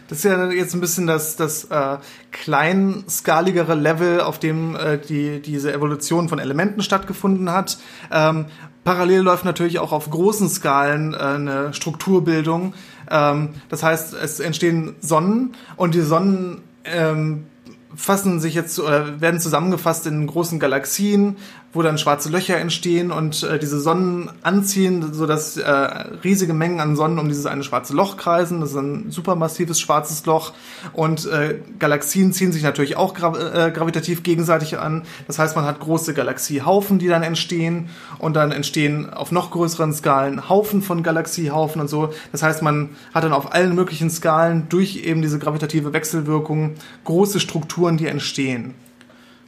[0.07, 1.97] Das ist ja jetzt ein bisschen das, das äh,
[2.31, 7.77] kleinskaligere Level, auf dem äh, die, diese Evolution von Elementen stattgefunden hat.
[8.11, 8.45] Ähm,
[8.83, 12.73] parallel läuft natürlich auch auf großen Skalen äh, eine Strukturbildung.
[13.09, 17.45] Ähm, das heißt, es entstehen Sonnen und die Sonnen ähm,
[17.95, 21.37] fassen sich jetzt oder werden zusammengefasst in großen Galaxien,
[21.73, 26.95] wo dann schwarze Löcher entstehen und äh, diese Sonnen anziehen, sodass äh, riesige Mengen an
[26.95, 28.61] Sonnen um dieses eine schwarze Loch kreisen.
[28.61, 30.53] Das ist ein supermassives schwarzes Loch.
[30.93, 35.01] Und äh, Galaxien ziehen sich natürlich auch gra äh, gravitativ gegenseitig an.
[35.25, 37.89] Das heißt, man hat große Galaxiehaufen, die dann entstehen.
[38.19, 42.13] Und dann entstehen auf noch größeren Skalen Haufen von Galaxiehaufen und so.
[42.31, 47.39] Das heißt, man hat dann auf allen möglichen Skalen durch eben diese gravitative Wechselwirkung große
[47.39, 48.75] Strukturen, die entstehen.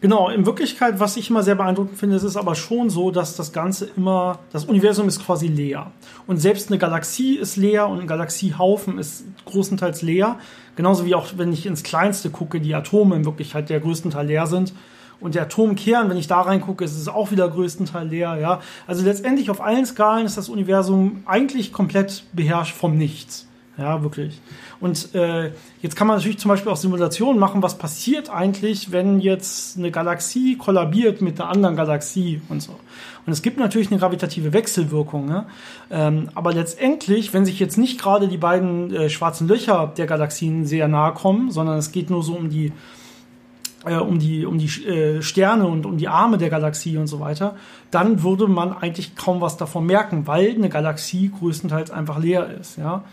[0.01, 3.35] Genau, in Wirklichkeit, was ich immer sehr beeindruckend finde, ist es aber schon so, dass
[3.35, 5.91] das Ganze immer, das Universum ist quasi leer.
[6.27, 10.37] Und selbst eine Galaxie ist leer und ein Galaxiehaufen ist großenteils leer.
[10.75, 14.27] Genauso wie auch, wenn ich ins Kleinste gucke, die Atome in Wirklichkeit der größten Teil
[14.27, 14.73] leer sind.
[15.21, 18.59] Und der Atomkern, wenn ich da reingucke, ist es auch wieder größtenteils leer, ja.
[18.85, 23.47] Also letztendlich auf allen Skalen ist das Universum eigentlich komplett beherrscht vom Nichts.
[23.77, 24.39] Ja, wirklich.
[24.79, 29.19] Und äh, jetzt kann man natürlich zum Beispiel auch Simulationen machen, was passiert eigentlich, wenn
[29.19, 32.79] jetzt eine Galaxie kollabiert mit einer anderen Galaxie und so.
[33.25, 35.25] Und es gibt natürlich eine gravitative Wechselwirkung.
[35.25, 35.45] Ne?
[35.91, 40.65] Ähm, aber letztendlich, wenn sich jetzt nicht gerade die beiden äh, schwarzen Löcher der Galaxien
[40.65, 42.71] sehr nahe kommen, sondern es geht nur so um die
[43.85, 47.19] äh, um die, um die äh, Sterne und um die Arme der Galaxie und so
[47.19, 47.55] weiter,
[47.91, 52.77] dann würde man eigentlich kaum was davon merken, weil eine Galaxie größtenteils einfach leer ist.
[52.77, 53.03] Ja?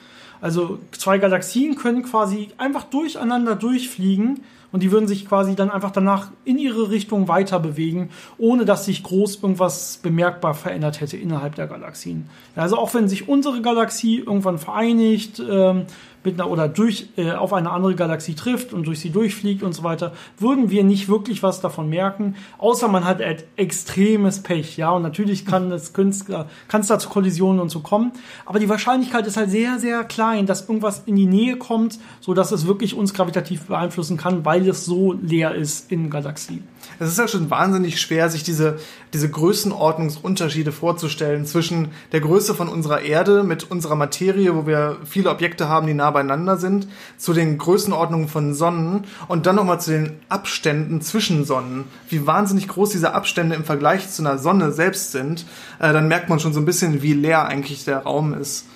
[0.43, 4.41] Also zwei Galaxien können quasi einfach durcheinander durchfliegen
[4.73, 8.87] und die würden sich quasi dann einfach danach in ihre Richtung weiter bewegen, ohne dass
[8.87, 12.29] sich groß irgendwas bemerkbar verändert hätte innerhalb der Galaxien.
[12.57, 15.85] Also auch wenn sich unsere Galaxie irgendwann vereinigt, ähm,
[16.25, 19.73] mit einer oder durch äh, auf eine andere Galaxie trifft und durch sie durchfliegt und
[19.73, 24.77] so weiter, würden wir nicht wirklich was davon merken, außer man hat halt extremes Pech,
[24.77, 28.13] ja, und natürlich kann es kann es da zu Kollisionen und so kommen,
[28.47, 32.35] aber die Wahrscheinlichkeit ist halt sehr sehr klein, dass irgendwas in die Nähe kommt, so
[32.35, 36.72] dass es wirklich uns gravitativ beeinflussen kann, weil es so leer ist in Galaxien.
[36.99, 38.79] Es ist ja schon wahnsinnig schwer, sich diese,
[39.13, 45.31] diese Größenordnungsunterschiede vorzustellen zwischen der Größe von unserer Erde mit unserer Materie, wo wir viele
[45.31, 49.91] Objekte haben, die nah beieinander sind, zu den Größenordnungen von Sonnen und dann nochmal zu
[49.91, 51.85] den Abständen zwischen Sonnen.
[52.09, 55.47] Wie wahnsinnig groß diese Abstände im Vergleich zu einer Sonne selbst sind,
[55.79, 58.67] äh, dann merkt man schon so ein bisschen, wie leer eigentlich der Raum ist.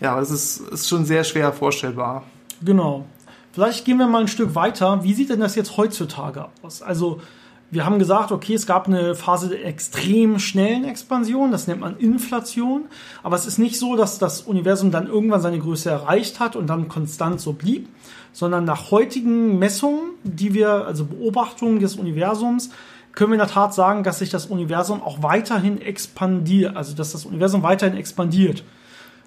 [0.00, 2.24] Ja, es ist, ist schon sehr schwer vorstellbar.
[2.62, 3.06] Genau.
[3.52, 5.04] Vielleicht gehen wir mal ein Stück weiter.
[5.04, 6.82] Wie sieht denn das jetzt heutzutage aus?
[6.82, 7.20] Also,
[7.70, 11.96] wir haben gesagt, okay, es gab eine Phase der extrem schnellen Expansion, das nennt man
[11.96, 12.84] Inflation,
[13.22, 16.68] aber es ist nicht so, dass das Universum dann irgendwann seine Größe erreicht hat und
[16.68, 17.88] dann konstant so blieb,
[18.32, 22.70] sondern nach heutigen Messungen, die wir, also Beobachtungen des Universums,
[23.14, 27.12] können wir in der Tat sagen, dass sich das Universum auch weiterhin expandiert, also dass
[27.12, 28.64] das Universum weiterhin expandiert.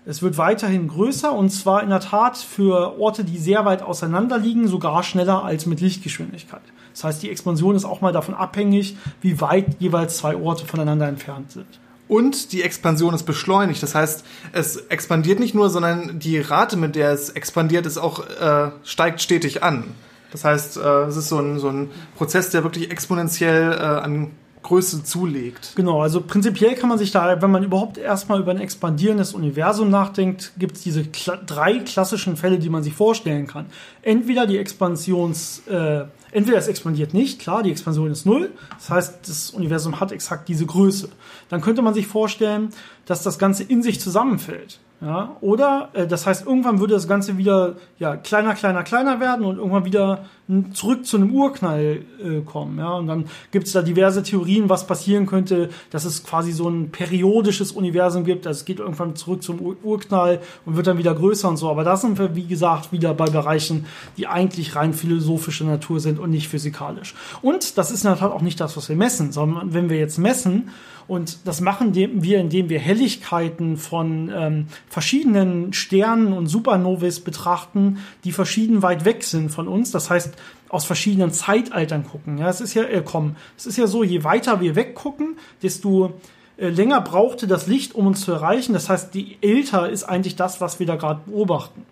[0.10, 4.38] Es wird weiterhin größer und zwar in der Tat für Orte, die sehr weit auseinander
[4.38, 6.62] liegen, sogar schneller als mit Lichtgeschwindigkeit.
[6.93, 11.10] Das heißt, die Expansion ist auch mal davon abhängig, wie weit jeweils zwei Orte voneinander
[11.10, 11.67] entfernt sind.
[12.08, 13.84] Und die Expansion ist beschleunigt.
[13.84, 18.26] Das heißt, es expandiert nicht nur, sondern die Rate, mit der es expandiert, ist auch
[18.26, 19.84] äh, steigt stetig an.
[20.32, 24.32] Das heißt, äh, es ist so ein, so ein Prozess, der wirklich exponentiell äh, an
[24.67, 25.71] Größe zulegt.
[25.77, 29.89] Genau, also prinzipiell kann man sich da, wenn man überhaupt erstmal über ein expandierendes Universum
[29.89, 33.67] nachdenkt, gibt es diese kla drei klassischen Fälle, die man sich vorstellen kann.
[34.01, 39.30] Entweder die Expansions, äh, entweder es expandiert nicht, klar, die Expansion ist null, das heißt,
[39.30, 41.08] das Universum hat exakt diese Größe.
[41.47, 42.71] Dann könnte man sich vorstellen,
[43.06, 44.80] dass das Ganze in sich zusammenfällt.
[45.00, 49.46] Ja, oder äh, das heißt, irgendwann würde das Ganze wieder ja, kleiner, kleiner, kleiner werden
[49.46, 50.26] und irgendwann wieder
[50.74, 52.80] zurück zu einem Urknall äh, kommen.
[52.80, 52.94] Ja?
[52.94, 56.90] Und dann gibt es da diverse Theorien, was passieren könnte, dass es quasi so ein
[56.90, 58.48] periodisches Universum gibt.
[58.48, 61.70] Also es geht irgendwann zurück zum Ur Urknall und wird dann wieder größer und so.
[61.70, 66.18] Aber da sind wir, wie gesagt, wieder bei Bereichen, die eigentlich rein philosophische Natur sind
[66.18, 67.14] und nicht physikalisch.
[67.44, 69.98] Und das ist in der Tat auch nicht das, was wir messen, sondern wenn wir
[69.98, 70.72] jetzt messen,
[71.08, 78.34] und das machen wir, indem wir Helligkeiten von ähm, verschiedenen Sternen und Supernovis betrachten, die
[78.34, 79.91] verschieden weit weg sind von uns.
[79.91, 80.36] Das heißt,
[80.70, 82.38] aus verschiedenen Zeitaltern gucken.
[82.38, 86.13] Ja, es ist ja, äh, komm, es ist ja so, je weiter wir weggucken, desto
[86.58, 88.74] äh, länger brauchte das Licht, um uns zu erreichen.
[88.74, 91.86] Das heißt, die älter ist eigentlich das, was wir da gerade beobachten.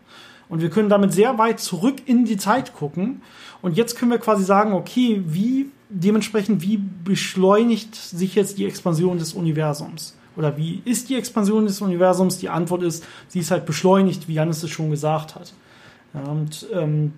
[0.50, 3.22] Und wir können damit sehr weit zurück in die Zeit gucken.
[3.62, 9.18] Und jetzt können wir quasi sagen, okay, wie dementsprechend, wie beschleunigt sich jetzt die Expansion
[9.18, 10.16] des Universums?
[10.36, 12.38] Oder wie ist die Expansion des Universums?
[12.38, 15.54] Die Antwort ist, sie ist halt beschleunigt, wie Janis es schon gesagt hat.
[16.14, 17.14] Und ähm,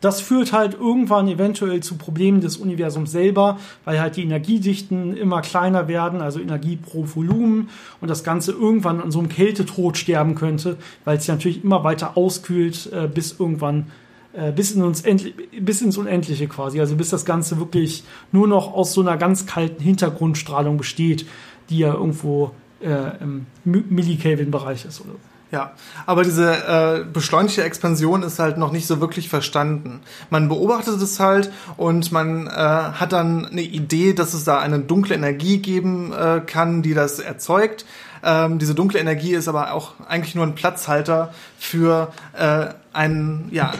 [0.00, 5.40] das führt halt irgendwann eventuell zu Problemen des Universums selber, weil halt die Energiedichten immer
[5.40, 10.34] kleiner werden, also Energie pro Volumen und das Ganze irgendwann an so einem Kältetod sterben
[10.34, 13.86] könnte, weil es ja natürlich immer weiter auskühlt, äh, bis irgendwann
[14.36, 15.02] äh, bis, in uns
[15.60, 16.80] bis ins Unendliche quasi.
[16.80, 21.26] Also bis das Ganze wirklich nur noch aus so einer ganz kalten Hintergrundstrahlung besteht,
[21.70, 25.00] die ja irgendwo äh, im Millikelvin-Bereich ist.
[25.00, 25.14] Oder?
[25.52, 25.72] Ja,
[26.06, 30.00] aber diese äh, beschleunigte Expansion ist halt noch nicht so wirklich verstanden.
[30.28, 34.80] Man beobachtet es halt und man äh, hat dann eine Idee, dass es da eine
[34.80, 37.86] dunkle Energie geben äh, kann, die das erzeugt.
[38.24, 43.72] Ähm, diese dunkle Energie ist aber auch eigentlich nur ein Platzhalter für äh, einen, ja,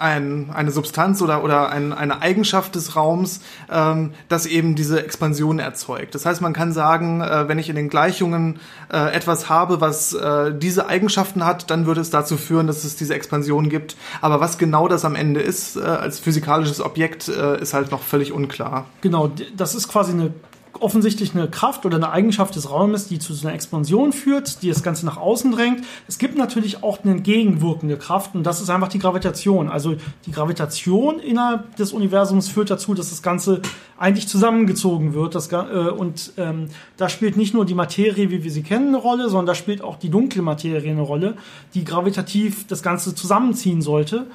[0.00, 5.58] ein, eine Substanz oder, oder ein, eine Eigenschaft des Raums, ähm, das eben diese Expansion
[5.58, 6.14] erzeugt.
[6.14, 8.60] Das heißt, man kann sagen, äh, wenn ich in den Gleichungen
[8.92, 12.96] äh, etwas habe, was äh, diese Eigenschaften hat, dann würde es dazu führen, dass es
[12.96, 13.96] diese Expansion gibt.
[14.20, 18.02] Aber was genau das am Ende ist, äh, als physikalisches Objekt, äh, ist halt noch
[18.02, 18.86] völlig unklar.
[19.02, 20.32] Genau, das ist quasi eine
[20.78, 24.68] offensichtlich eine Kraft oder eine Eigenschaft des Raumes, die zu so einer Expansion führt, die
[24.68, 25.84] das Ganze nach außen drängt.
[26.06, 29.68] Es gibt natürlich auch eine gegenwirkende Kraft und das ist einfach die Gravitation.
[29.68, 33.60] Also die Gravitation innerhalb des Universums führt dazu, dass das Ganze
[33.98, 35.34] eigentlich zusammengezogen wird.
[35.34, 38.98] Das, äh, und ähm, da spielt nicht nur die Materie, wie wir sie kennen, eine
[38.98, 41.36] Rolle, sondern da spielt auch die dunkle Materie eine Rolle,
[41.74, 44.26] die gravitativ das Ganze zusammenziehen sollte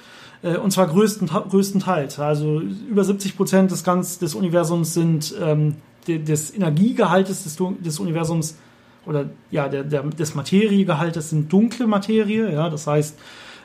[0.44, 2.20] äh, und zwar größten, größtenteils.
[2.20, 3.84] Also über 70 Prozent des,
[4.20, 5.76] des Universums sind ähm,
[6.08, 8.58] des Energiegehaltes des, des Universums
[9.06, 12.52] oder ja, der, der, des Materiegehaltes sind dunkle Materie.
[12.52, 13.18] Ja, das heißt,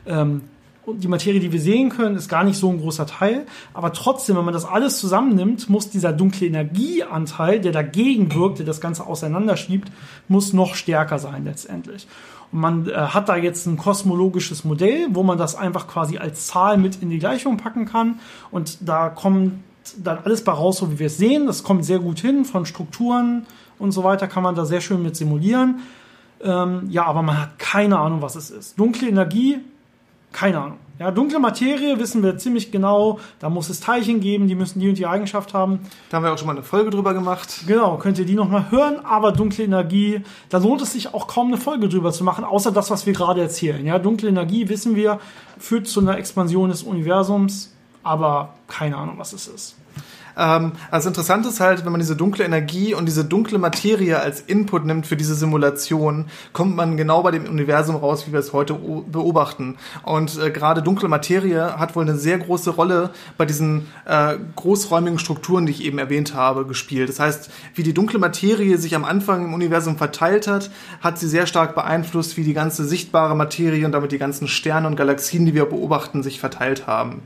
[0.07, 0.43] ähm,
[0.87, 3.47] die Materie, die wir sehen können, ist gar nicht so ein großer Teil.
[3.75, 8.67] Aber trotzdem, wenn man das alles zusammennimmt, muss dieser dunkle Energieanteil, der dagegen wirkt, der
[8.67, 9.91] das Ganze auseinanderschiebt,
[10.29, 12.07] muss noch stärker sein letztendlich.
[12.53, 16.47] Und man äh, hat da jetzt ein kosmologisches Modell, wo man das einfach quasi als
[16.47, 18.19] Zahl mit in die Gleichung packen kann.
[18.51, 19.63] Und da kommen
[19.99, 21.47] dann alles bei raus, so wie wir es sehen.
[21.47, 23.47] Das kommt sehr gut hin, von Strukturen
[23.79, 25.81] und so weiter kann man da sehr schön mit simulieren.
[26.43, 28.79] Ähm, ja, aber man hat keine Ahnung, was es ist.
[28.79, 29.59] Dunkle Energie,
[30.33, 30.79] keine Ahnung.
[30.99, 33.19] Ja, dunkle Materie wissen wir ziemlich genau.
[33.39, 35.81] Da muss es Teilchen geben, die müssen die und die Eigenschaft haben.
[36.11, 37.65] Da haben wir auch schon mal eine Folge drüber gemacht.
[37.67, 39.03] Genau, könnt ihr die nochmal hören.
[39.03, 42.71] Aber dunkle Energie, da lohnt es sich auch kaum eine Folge drüber zu machen, außer
[42.71, 43.85] das, was wir gerade erzählen.
[43.85, 45.21] Ja, dunkle Energie, wissen wir,
[45.59, 49.75] führt zu einer Expansion des Universums aber keine Ahnung, was es ist.
[50.37, 54.41] Ähm, also interessant ist halt, wenn man diese dunkle Energie und diese dunkle Materie als
[54.41, 58.53] Input nimmt für diese Simulation, kommt man genau bei dem Universum raus, wie wir es
[58.53, 59.77] heute beobachten.
[60.03, 65.19] Und äh, gerade dunkle Materie hat wohl eine sehr große Rolle bei diesen äh, großräumigen
[65.19, 67.09] Strukturen, die ich eben erwähnt habe, gespielt.
[67.09, 71.29] Das heißt, wie die dunkle Materie sich am Anfang im Universum verteilt hat, hat sie
[71.29, 75.45] sehr stark beeinflusst, wie die ganze sichtbare Materie und damit die ganzen Sterne und Galaxien,
[75.45, 77.23] die wir beobachten, sich verteilt haben.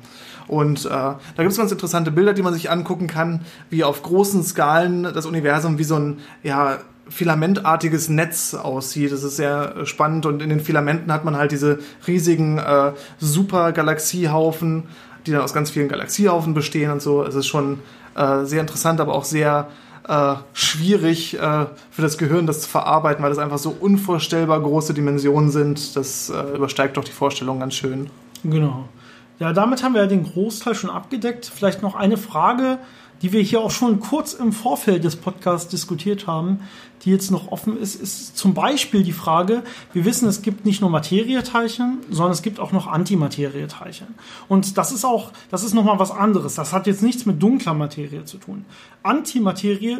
[0.47, 4.03] Und äh, da gibt es ganz interessante Bilder, die man sich angucken kann, wie auf
[4.03, 6.79] großen Skalen das Universum wie so ein ja,
[7.09, 9.13] filamentartiges Netz aussieht.
[9.13, 14.85] Das ist sehr spannend und in den Filamenten hat man halt diese riesigen äh, Super-Galaxiehaufen,
[15.27, 17.23] die dann aus ganz vielen Galaxiehaufen bestehen und so.
[17.25, 17.81] Es ist schon
[18.15, 19.69] äh, sehr interessant, aber auch sehr
[20.07, 24.95] äh, schwierig äh, für das Gehirn, das zu verarbeiten, weil das einfach so unvorstellbar große
[24.95, 25.97] Dimensionen sind.
[25.97, 28.11] Das äh, übersteigt doch die Vorstellung ganz schön.
[28.43, 28.89] Genau.
[29.39, 31.51] Ja, damit haben wir ja den Großteil schon abgedeckt.
[31.53, 32.79] Vielleicht noch eine Frage,
[33.23, 36.61] die wir hier auch schon kurz im Vorfeld des Podcasts diskutiert haben,
[37.05, 40.81] die jetzt noch offen ist, ist zum Beispiel die Frage, wir wissen, es gibt nicht
[40.81, 44.09] nur Materieteilchen, sondern es gibt auch noch Antimaterieteilchen.
[44.49, 46.55] Und das ist auch, das ist nochmal was anderes.
[46.55, 48.65] Das hat jetzt nichts mit dunkler Materie zu tun.
[49.03, 49.99] Antimaterie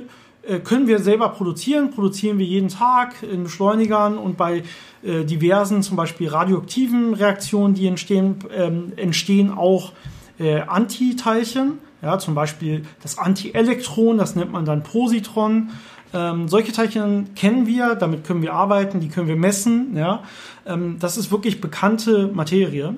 [0.65, 4.63] können wir selber produzieren, produzieren wir jeden Tag in Beschleunigern und bei
[5.05, 9.93] äh, diversen, zum Beispiel radioaktiven Reaktionen, die entstehen, ähm, entstehen auch
[10.39, 15.71] äh, Antiteilchen, ja, zum Beispiel das Antielektron, das nennt man dann Positron.
[16.13, 19.97] Ähm, solche Teilchen kennen wir, damit können wir arbeiten, die können wir messen.
[19.97, 20.23] Ja.
[20.67, 22.95] Ähm, das ist wirklich bekannte Materie.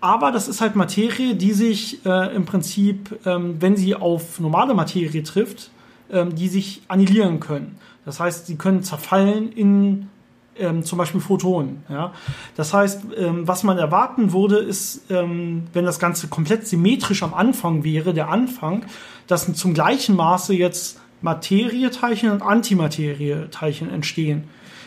[0.00, 4.74] Aber das ist halt Materie, die sich äh, im Prinzip, ähm, wenn sie auf normale
[4.74, 5.70] Materie trifft,
[6.12, 7.78] ähm, die sich annihilieren können.
[8.04, 10.08] Das heißt, sie können zerfallen in
[10.56, 11.84] ähm, zum Beispiel Photonen.
[11.88, 12.12] Ja?
[12.56, 17.34] Das heißt, ähm, was man erwarten würde, ist, ähm, wenn das Ganze komplett symmetrisch am
[17.34, 18.84] Anfang wäre, der Anfang,
[19.26, 24.44] dass zum gleichen Maße jetzt Materieteilchen und Antimaterieteilchen entstehen.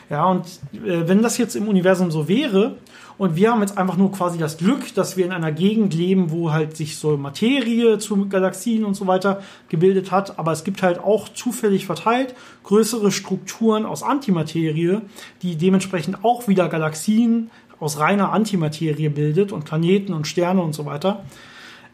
[0.10, 2.78] Ja, und äh, wenn das jetzt im Universum so wäre,
[3.18, 6.32] und wir haben jetzt einfach nur quasi das Glück, dass wir in einer Gegend leben,
[6.32, 10.40] wo halt sich so Materie zu Galaxien und so weiter gebildet hat.
[10.40, 15.02] Aber es gibt halt auch zufällig verteilt größere Strukturen aus Antimaterie,
[15.42, 20.86] die dementsprechend auch wieder Galaxien aus reiner Antimaterie bildet und Planeten und Sterne und so
[20.86, 21.24] weiter.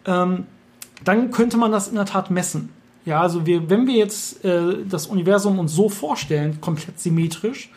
[0.05, 0.45] Ähm,
[1.03, 2.69] dann könnte man das in der Tat messen.
[3.05, 7.69] Ja, also wir, wenn wir jetzt äh, das Universum uns so vorstellen, komplett symmetrisch,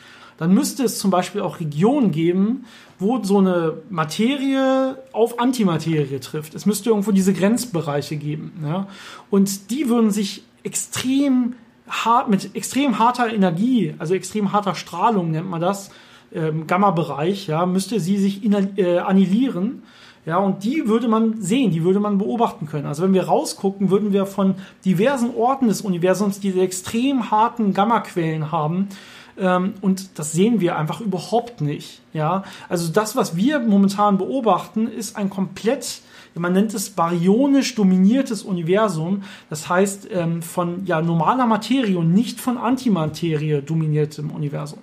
[0.42, 2.64] dann müsste es zum Beispiel auch Regionen geben,
[2.98, 6.54] wo so eine Materie auf Antimaterie trifft.
[6.54, 8.52] Es müsste irgendwo diese Grenzbereiche geben.
[8.64, 8.88] Ja?
[9.30, 11.54] Und die würden sich extrem
[11.88, 15.90] hart, mit extrem harter Energie, also extrem harter Strahlung nennt man das,
[16.34, 19.82] ähm, Gamma-Bereich, ja, müsste sie sich äh, annihilieren.
[20.24, 22.86] Ja, und die würde man sehen, die würde man beobachten können.
[22.86, 28.50] Also wenn wir rausgucken, würden wir von diversen Orten des Universums diese extrem harten Gamma-Quellen
[28.52, 28.88] haben.
[29.42, 32.00] Ähm, und das sehen wir einfach überhaupt nicht.
[32.14, 36.00] Ja, also das, was wir momentan beobachten, ist ein komplett
[36.34, 42.40] man nennt es baryonisch dominiertes Universum, das heißt ähm, von ja, normaler Materie und nicht
[42.40, 44.78] von Antimaterie dominiertem Universum.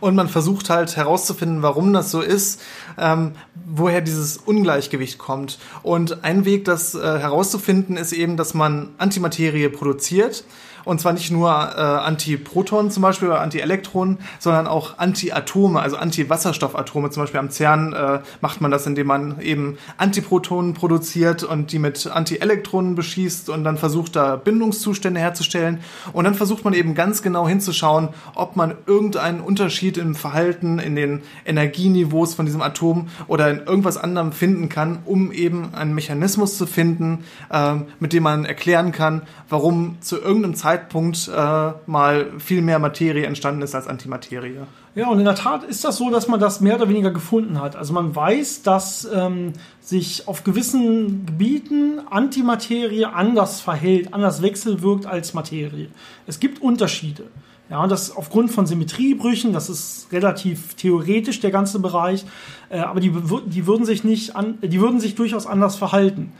[0.00, 2.60] Und man versucht halt herauszufinden, warum das so ist,
[2.98, 3.32] ähm,
[3.66, 5.58] woher dieses Ungleichgewicht kommt.
[5.82, 10.44] Und ein Weg, das äh, herauszufinden, ist eben, dass man Antimaterie produziert
[10.84, 17.10] und zwar nicht nur äh, Antiprotonen zum Beispiel oder Antielektronen, sondern auch Antiatome, also Antiwasserstoffatome.
[17.10, 21.78] Zum Beispiel am CERN äh, macht man das, indem man eben Antiprotonen produziert und die
[21.78, 25.80] mit Antielektronen beschießt und dann versucht, da Bindungszustände herzustellen.
[26.12, 30.96] Und dann versucht man eben ganz genau hinzuschauen, ob man irgendeinen Unterschied im Verhalten, in
[30.96, 36.58] den Energieniveaus von diesem Atom oder in irgendwas anderem finden kann, um eben einen Mechanismus
[36.58, 42.32] zu finden, äh, mit dem man erklären kann, warum zu irgendeinem Zeitpunkt Zeitpunkt äh, mal
[42.38, 44.60] viel mehr Materie entstanden ist als Antimaterie.
[44.94, 47.60] Ja, und in der Tat ist das so, dass man das mehr oder weniger gefunden
[47.60, 47.76] hat.
[47.76, 55.34] Also man weiß, dass ähm, sich auf gewissen Gebieten Antimaterie anders verhält, anders wechselwirkt als
[55.34, 55.88] Materie.
[56.26, 57.24] Es gibt Unterschiede.
[57.68, 62.24] Ja, das aufgrund von Symmetriebrüchen, das ist relativ theoretisch der ganze Bereich,
[62.70, 63.12] äh, aber die,
[63.46, 66.32] die würden sich nicht an, die würden sich durchaus anders verhalten.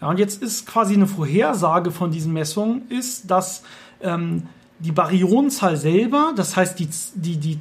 [0.00, 3.62] Ja, und jetzt ist quasi eine Vorhersage von diesen Messungen, ist, dass
[4.00, 4.44] ähm,
[4.78, 7.58] die Baryonzahl selber, das heißt die, die, die,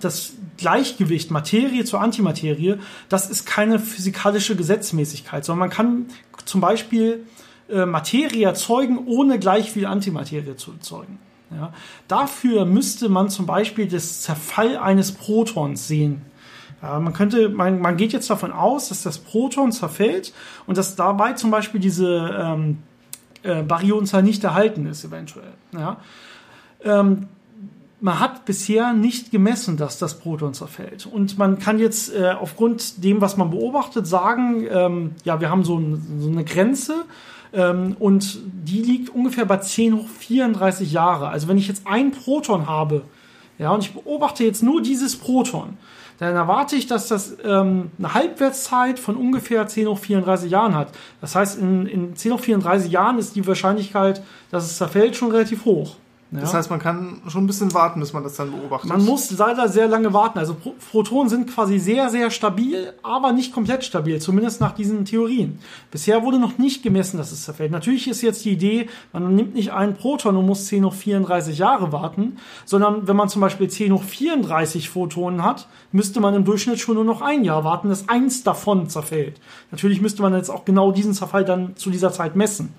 [0.00, 2.76] das Gleichgewicht Materie zur Antimaterie,
[3.08, 6.06] das ist keine physikalische Gesetzmäßigkeit, sondern man kann
[6.44, 7.26] zum Beispiel
[7.70, 11.18] äh, Materie erzeugen, ohne gleich viel Antimaterie zu erzeugen.
[11.50, 11.72] Ja.
[12.06, 16.22] Dafür müsste man zum Beispiel das Zerfall eines Protons sehen.
[16.80, 20.32] Man könnte, man, man geht jetzt davon aus, dass das Proton zerfällt
[20.66, 22.78] und dass dabei zum Beispiel diese ähm,
[23.42, 25.52] äh, Baryonzahl nicht erhalten ist, eventuell.
[25.72, 25.96] Ja.
[26.84, 27.26] Ähm,
[28.00, 31.06] man hat bisher nicht gemessen, dass das Proton zerfällt.
[31.06, 35.64] Und man kann jetzt äh, aufgrund dem, was man beobachtet, sagen, ähm, ja, wir haben
[35.64, 37.04] so, ein, so eine Grenze
[37.52, 41.28] ähm, und die liegt ungefähr bei 10 hoch 34 Jahre.
[41.28, 43.02] Also wenn ich jetzt ein Proton habe,
[43.58, 45.76] ja, und ich beobachte jetzt nur dieses Proton,
[46.18, 50.88] dann erwarte ich, dass das ähm, eine Halbwertszeit von ungefähr 10 hoch 34 Jahren hat.
[51.20, 55.30] Das heißt, in, in 10 hoch 34 Jahren ist die Wahrscheinlichkeit, dass es zerfällt, schon
[55.30, 55.96] relativ hoch.
[56.30, 56.40] Ja.
[56.40, 58.90] Das heißt, man kann schon ein bisschen warten, bis man das dann beobachtet.
[58.90, 60.38] Man muss leider sehr lange warten.
[60.38, 60.56] Also
[60.90, 65.58] Protonen sind quasi sehr, sehr stabil, aber nicht komplett stabil, zumindest nach diesen Theorien.
[65.90, 67.70] Bisher wurde noch nicht gemessen, dass es zerfällt.
[67.70, 71.56] Natürlich ist jetzt die Idee, man nimmt nicht einen Proton und muss 10 hoch 34
[71.56, 76.44] Jahre warten, sondern wenn man zum Beispiel 10 hoch 34 Photonen hat, müsste man im
[76.44, 79.40] Durchschnitt schon nur noch ein Jahr warten, dass eins davon zerfällt.
[79.70, 82.74] Natürlich müsste man jetzt auch genau diesen Zerfall dann zu dieser Zeit messen.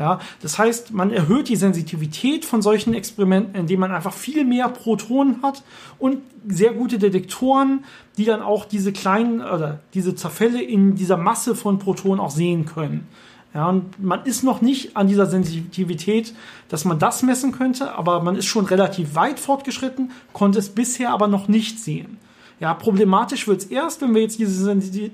[0.00, 4.70] Ja, das heißt, man erhöht die Sensitivität von solchen Experimenten, indem man einfach viel mehr
[4.70, 5.62] Protonen hat
[5.98, 7.84] und sehr gute Detektoren,
[8.16, 12.64] die dann auch diese kleinen oder diese Zerfälle in dieser Masse von Protonen auch sehen
[12.64, 13.08] können.
[13.52, 16.32] Ja, und man ist noch nicht an dieser Sensitivität,
[16.70, 21.10] dass man das messen könnte, aber man ist schon relativ weit fortgeschritten, konnte es bisher
[21.10, 22.16] aber noch nicht sehen.
[22.58, 24.64] Ja, problematisch wird es erst, wenn wir jetzt diese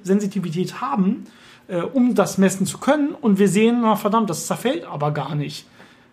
[0.05, 1.25] Sensitivität haben
[1.69, 3.11] äh, um das messen zu können.
[3.11, 5.67] Und wir sehen, na verdammt, das zerfällt aber gar nicht.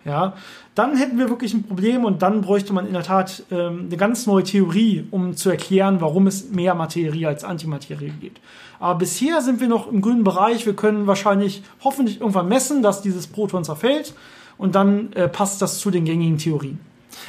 [0.05, 0.33] Ja,
[0.75, 3.95] dann hätten wir wirklich ein Problem und dann bräuchte man in der Tat ähm, eine
[3.95, 8.41] ganz neue Theorie, um zu erklären, warum es mehr Materie als Antimaterie gibt.
[8.81, 10.65] Aber bisher sind wir noch im grünen Bereich.
[10.65, 14.13] Wir können wahrscheinlich hoffentlich irgendwann messen, dass dieses Proton zerfällt
[14.57, 16.79] und dann äh, passt das zu den gängigen Theorien.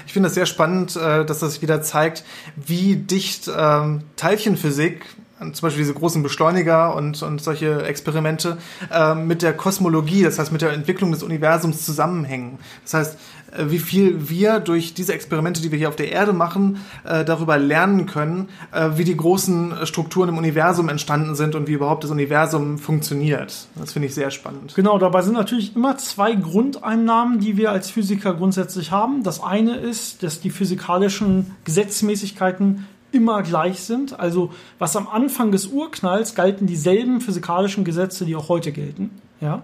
[0.06, 2.24] Ich finde es sehr spannend, äh, dass das wieder zeigt,
[2.56, 5.04] wie dicht ähm, Teilchenphysik
[5.38, 8.58] zum Beispiel diese großen Beschleuniger und, und solche Experimente
[8.92, 12.58] äh, mit der Kosmologie, das heißt mit der Entwicklung des Universums zusammenhängen.
[12.84, 13.18] Das heißt,
[13.56, 17.24] äh, wie viel wir durch diese Experimente, die wir hier auf der Erde machen, äh,
[17.24, 22.04] darüber lernen können, äh, wie die großen Strukturen im Universum entstanden sind und wie überhaupt
[22.04, 23.66] das Universum funktioniert.
[23.76, 24.74] Das finde ich sehr spannend.
[24.74, 29.22] Genau, dabei sind natürlich immer zwei Grundeinnahmen, die wir als Physiker grundsätzlich haben.
[29.22, 34.18] Das eine ist, dass die physikalischen Gesetzmäßigkeiten immer gleich sind.
[34.18, 39.10] Also was am Anfang des Urknalls galten dieselben physikalischen Gesetze, die auch heute gelten.
[39.40, 39.62] Ja.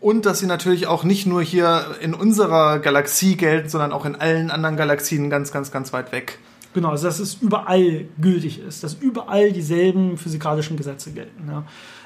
[0.00, 4.14] Und dass sie natürlich auch nicht nur hier in unserer Galaxie gelten, sondern auch in
[4.14, 6.38] allen anderen Galaxien ganz, ganz, ganz weit weg.
[6.74, 11.48] Genau, also dass es überall gültig ist, dass überall dieselben physikalischen Gesetze gelten.
[11.48, 11.64] Ja.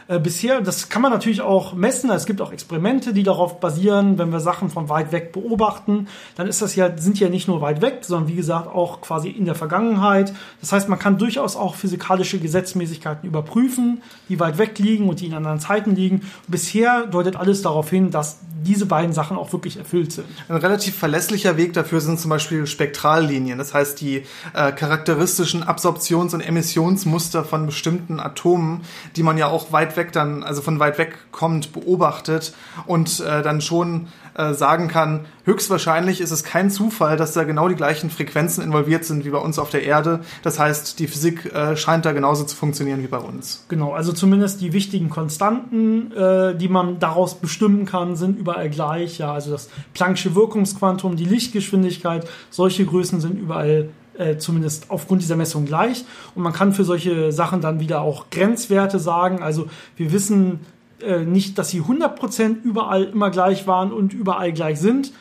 [0.08, 2.10] Äh, bisher, das kann man natürlich auch messen.
[2.10, 6.46] Es gibt auch Experimente, die darauf basieren, wenn wir Sachen von weit weg beobachten, dann
[6.46, 9.44] ist das ja, sind ja nicht nur weit weg, sondern wie gesagt auch quasi in
[9.44, 10.32] der Vergangenheit.
[10.62, 15.26] Das heißt, man kann durchaus auch physikalische Gesetzmäßigkeiten überprüfen, die weit weg liegen und die
[15.26, 16.22] in anderen Zeiten liegen.
[16.46, 20.26] Bisher deutet alles darauf hin, dass diese beiden Sachen auch wirklich erfüllt sind.
[20.48, 23.58] Ein relativ verlässlicher Weg dafür sind zum Beispiel Spektrallinien.
[23.58, 28.80] Das heißt, die äh, charakteristischen Absorptions- und Emissionsmuster von bestimmten Atomen,
[29.16, 32.54] die man ja auch weit weg dann, also von weit weg kommt, beobachtet
[32.86, 37.68] und äh, dann schon äh, sagen kann, höchstwahrscheinlich ist es kein Zufall, dass da genau
[37.68, 40.20] die gleichen Frequenzen involviert sind wie bei uns auf der Erde.
[40.42, 43.64] Das heißt, die Physik äh, scheint da genauso zu funktionieren wie bei uns.
[43.68, 49.18] Genau, also zumindest die wichtigen Konstanten, äh, die man daraus bestimmen kann, sind überall gleich.
[49.18, 55.36] Ja, also das Planck'sche Wirkungsquantum, die Lichtgeschwindigkeit, solche Größen sind überall äh, zumindest aufgrund dieser
[55.36, 56.04] Messung gleich.
[56.34, 59.42] Und man kann für solche Sachen dann wieder auch Grenzwerte sagen.
[59.42, 60.60] Also wir wissen
[61.02, 65.12] äh, nicht, dass sie 100% überall immer gleich waren und überall gleich sind,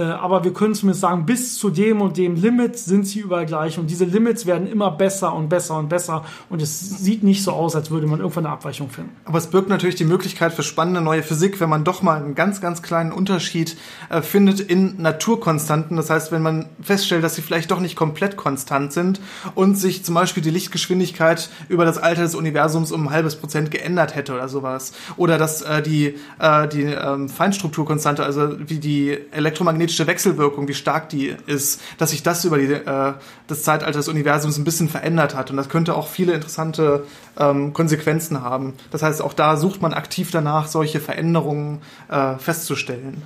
[0.00, 3.78] aber wir können zumindest sagen, bis zu dem und dem Limit sind sie überall gleich
[3.78, 7.52] und diese Limits werden immer besser und besser und besser und es sieht nicht so
[7.52, 9.10] aus, als würde man irgendwann eine Abweichung finden.
[9.24, 12.34] Aber es birgt natürlich die Möglichkeit für spannende neue Physik, wenn man doch mal einen
[12.34, 13.76] ganz, ganz kleinen Unterschied
[14.08, 15.96] äh, findet in Naturkonstanten.
[15.96, 19.20] Das heißt, wenn man feststellt, dass sie vielleicht doch nicht komplett konstant sind
[19.54, 23.70] und sich zum Beispiel die Lichtgeschwindigkeit über das Alter des Universums um ein halbes Prozent
[23.70, 24.92] geändert hätte oder sowas.
[25.16, 29.18] Oder dass äh, die, äh, die ähm, Feinstrukturkonstante, also wie die
[29.82, 33.14] Elektromagnetische magnetische Wechselwirkung, wie stark die ist, dass sich das über die, äh,
[33.46, 35.50] das Zeitalter des Universums ein bisschen verändert hat.
[35.50, 37.04] Und das könnte auch viele interessante
[37.38, 38.74] ähm, Konsequenzen haben.
[38.90, 43.22] Das heißt, auch da sucht man aktiv danach, solche Veränderungen äh, festzustellen.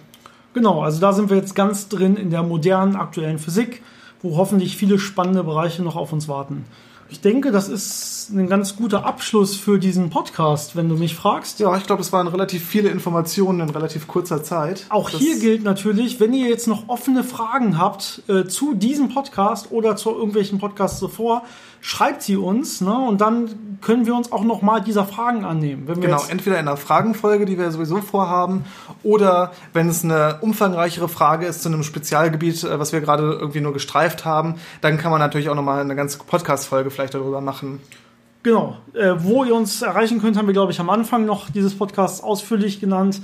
[0.54, 3.82] Genau, also da sind wir jetzt ganz drin in der modernen aktuellen Physik,
[4.22, 6.64] wo hoffentlich viele spannende Bereiche noch auf uns warten.
[7.08, 11.60] Ich denke, das ist ein ganz guter Abschluss für diesen Podcast, wenn du mich fragst.
[11.60, 14.86] Ja, ich glaube, es waren relativ viele Informationen in relativ kurzer Zeit.
[14.88, 19.08] Auch das hier gilt natürlich, wenn ihr jetzt noch offene Fragen habt äh, zu diesem
[19.08, 21.42] Podcast oder zu irgendwelchen Podcasts zuvor,
[21.80, 22.92] schreibt sie uns ne?
[22.92, 25.86] und dann können wir uns auch noch mal dieser Fragen annehmen.
[26.00, 28.64] genau, entweder in einer Fragenfolge, die wir sowieso vorhaben,
[29.04, 33.60] oder wenn es eine umfangreichere Frage ist zu einem Spezialgebiet, äh, was wir gerade irgendwie
[33.60, 37.40] nur gestreift haben, dann kann man natürlich auch noch mal eine ganze Podcast-Folge vielleicht darüber
[37.40, 37.80] machen.
[38.42, 38.76] Genau.
[38.94, 42.22] Äh, wo ihr uns erreichen könnt, haben wir, glaube ich, am Anfang noch dieses Podcasts
[42.22, 43.20] ausführlich genannt.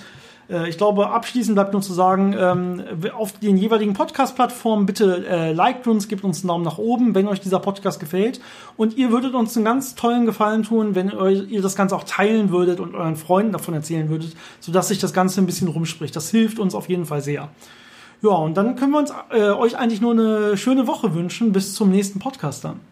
[0.51, 2.83] Äh, ich glaube, abschließend bleibt nur zu sagen, ähm,
[3.17, 7.29] auf den jeweiligen Podcast-Plattformen bitte äh, liked uns, gebt uns einen Daumen nach oben, wenn
[7.29, 8.41] euch dieser Podcast gefällt.
[8.77, 11.11] Und ihr würdet uns einen ganz tollen Gefallen tun, wenn
[11.49, 15.13] ihr das Ganze auch teilen würdet und euren Freunden davon erzählen würdet, sodass sich das
[15.13, 16.15] Ganze ein bisschen rumspricht.
[16.15, 17.49] Das hilft uns auf jeden Fall sehr.
[18.23, 21.53] Ja, und dann können wir uns äh, euch eigentlich nur eine schöne Woche wünschen.
[21.53, 22.92] Bis zum nächsten Podcast dann.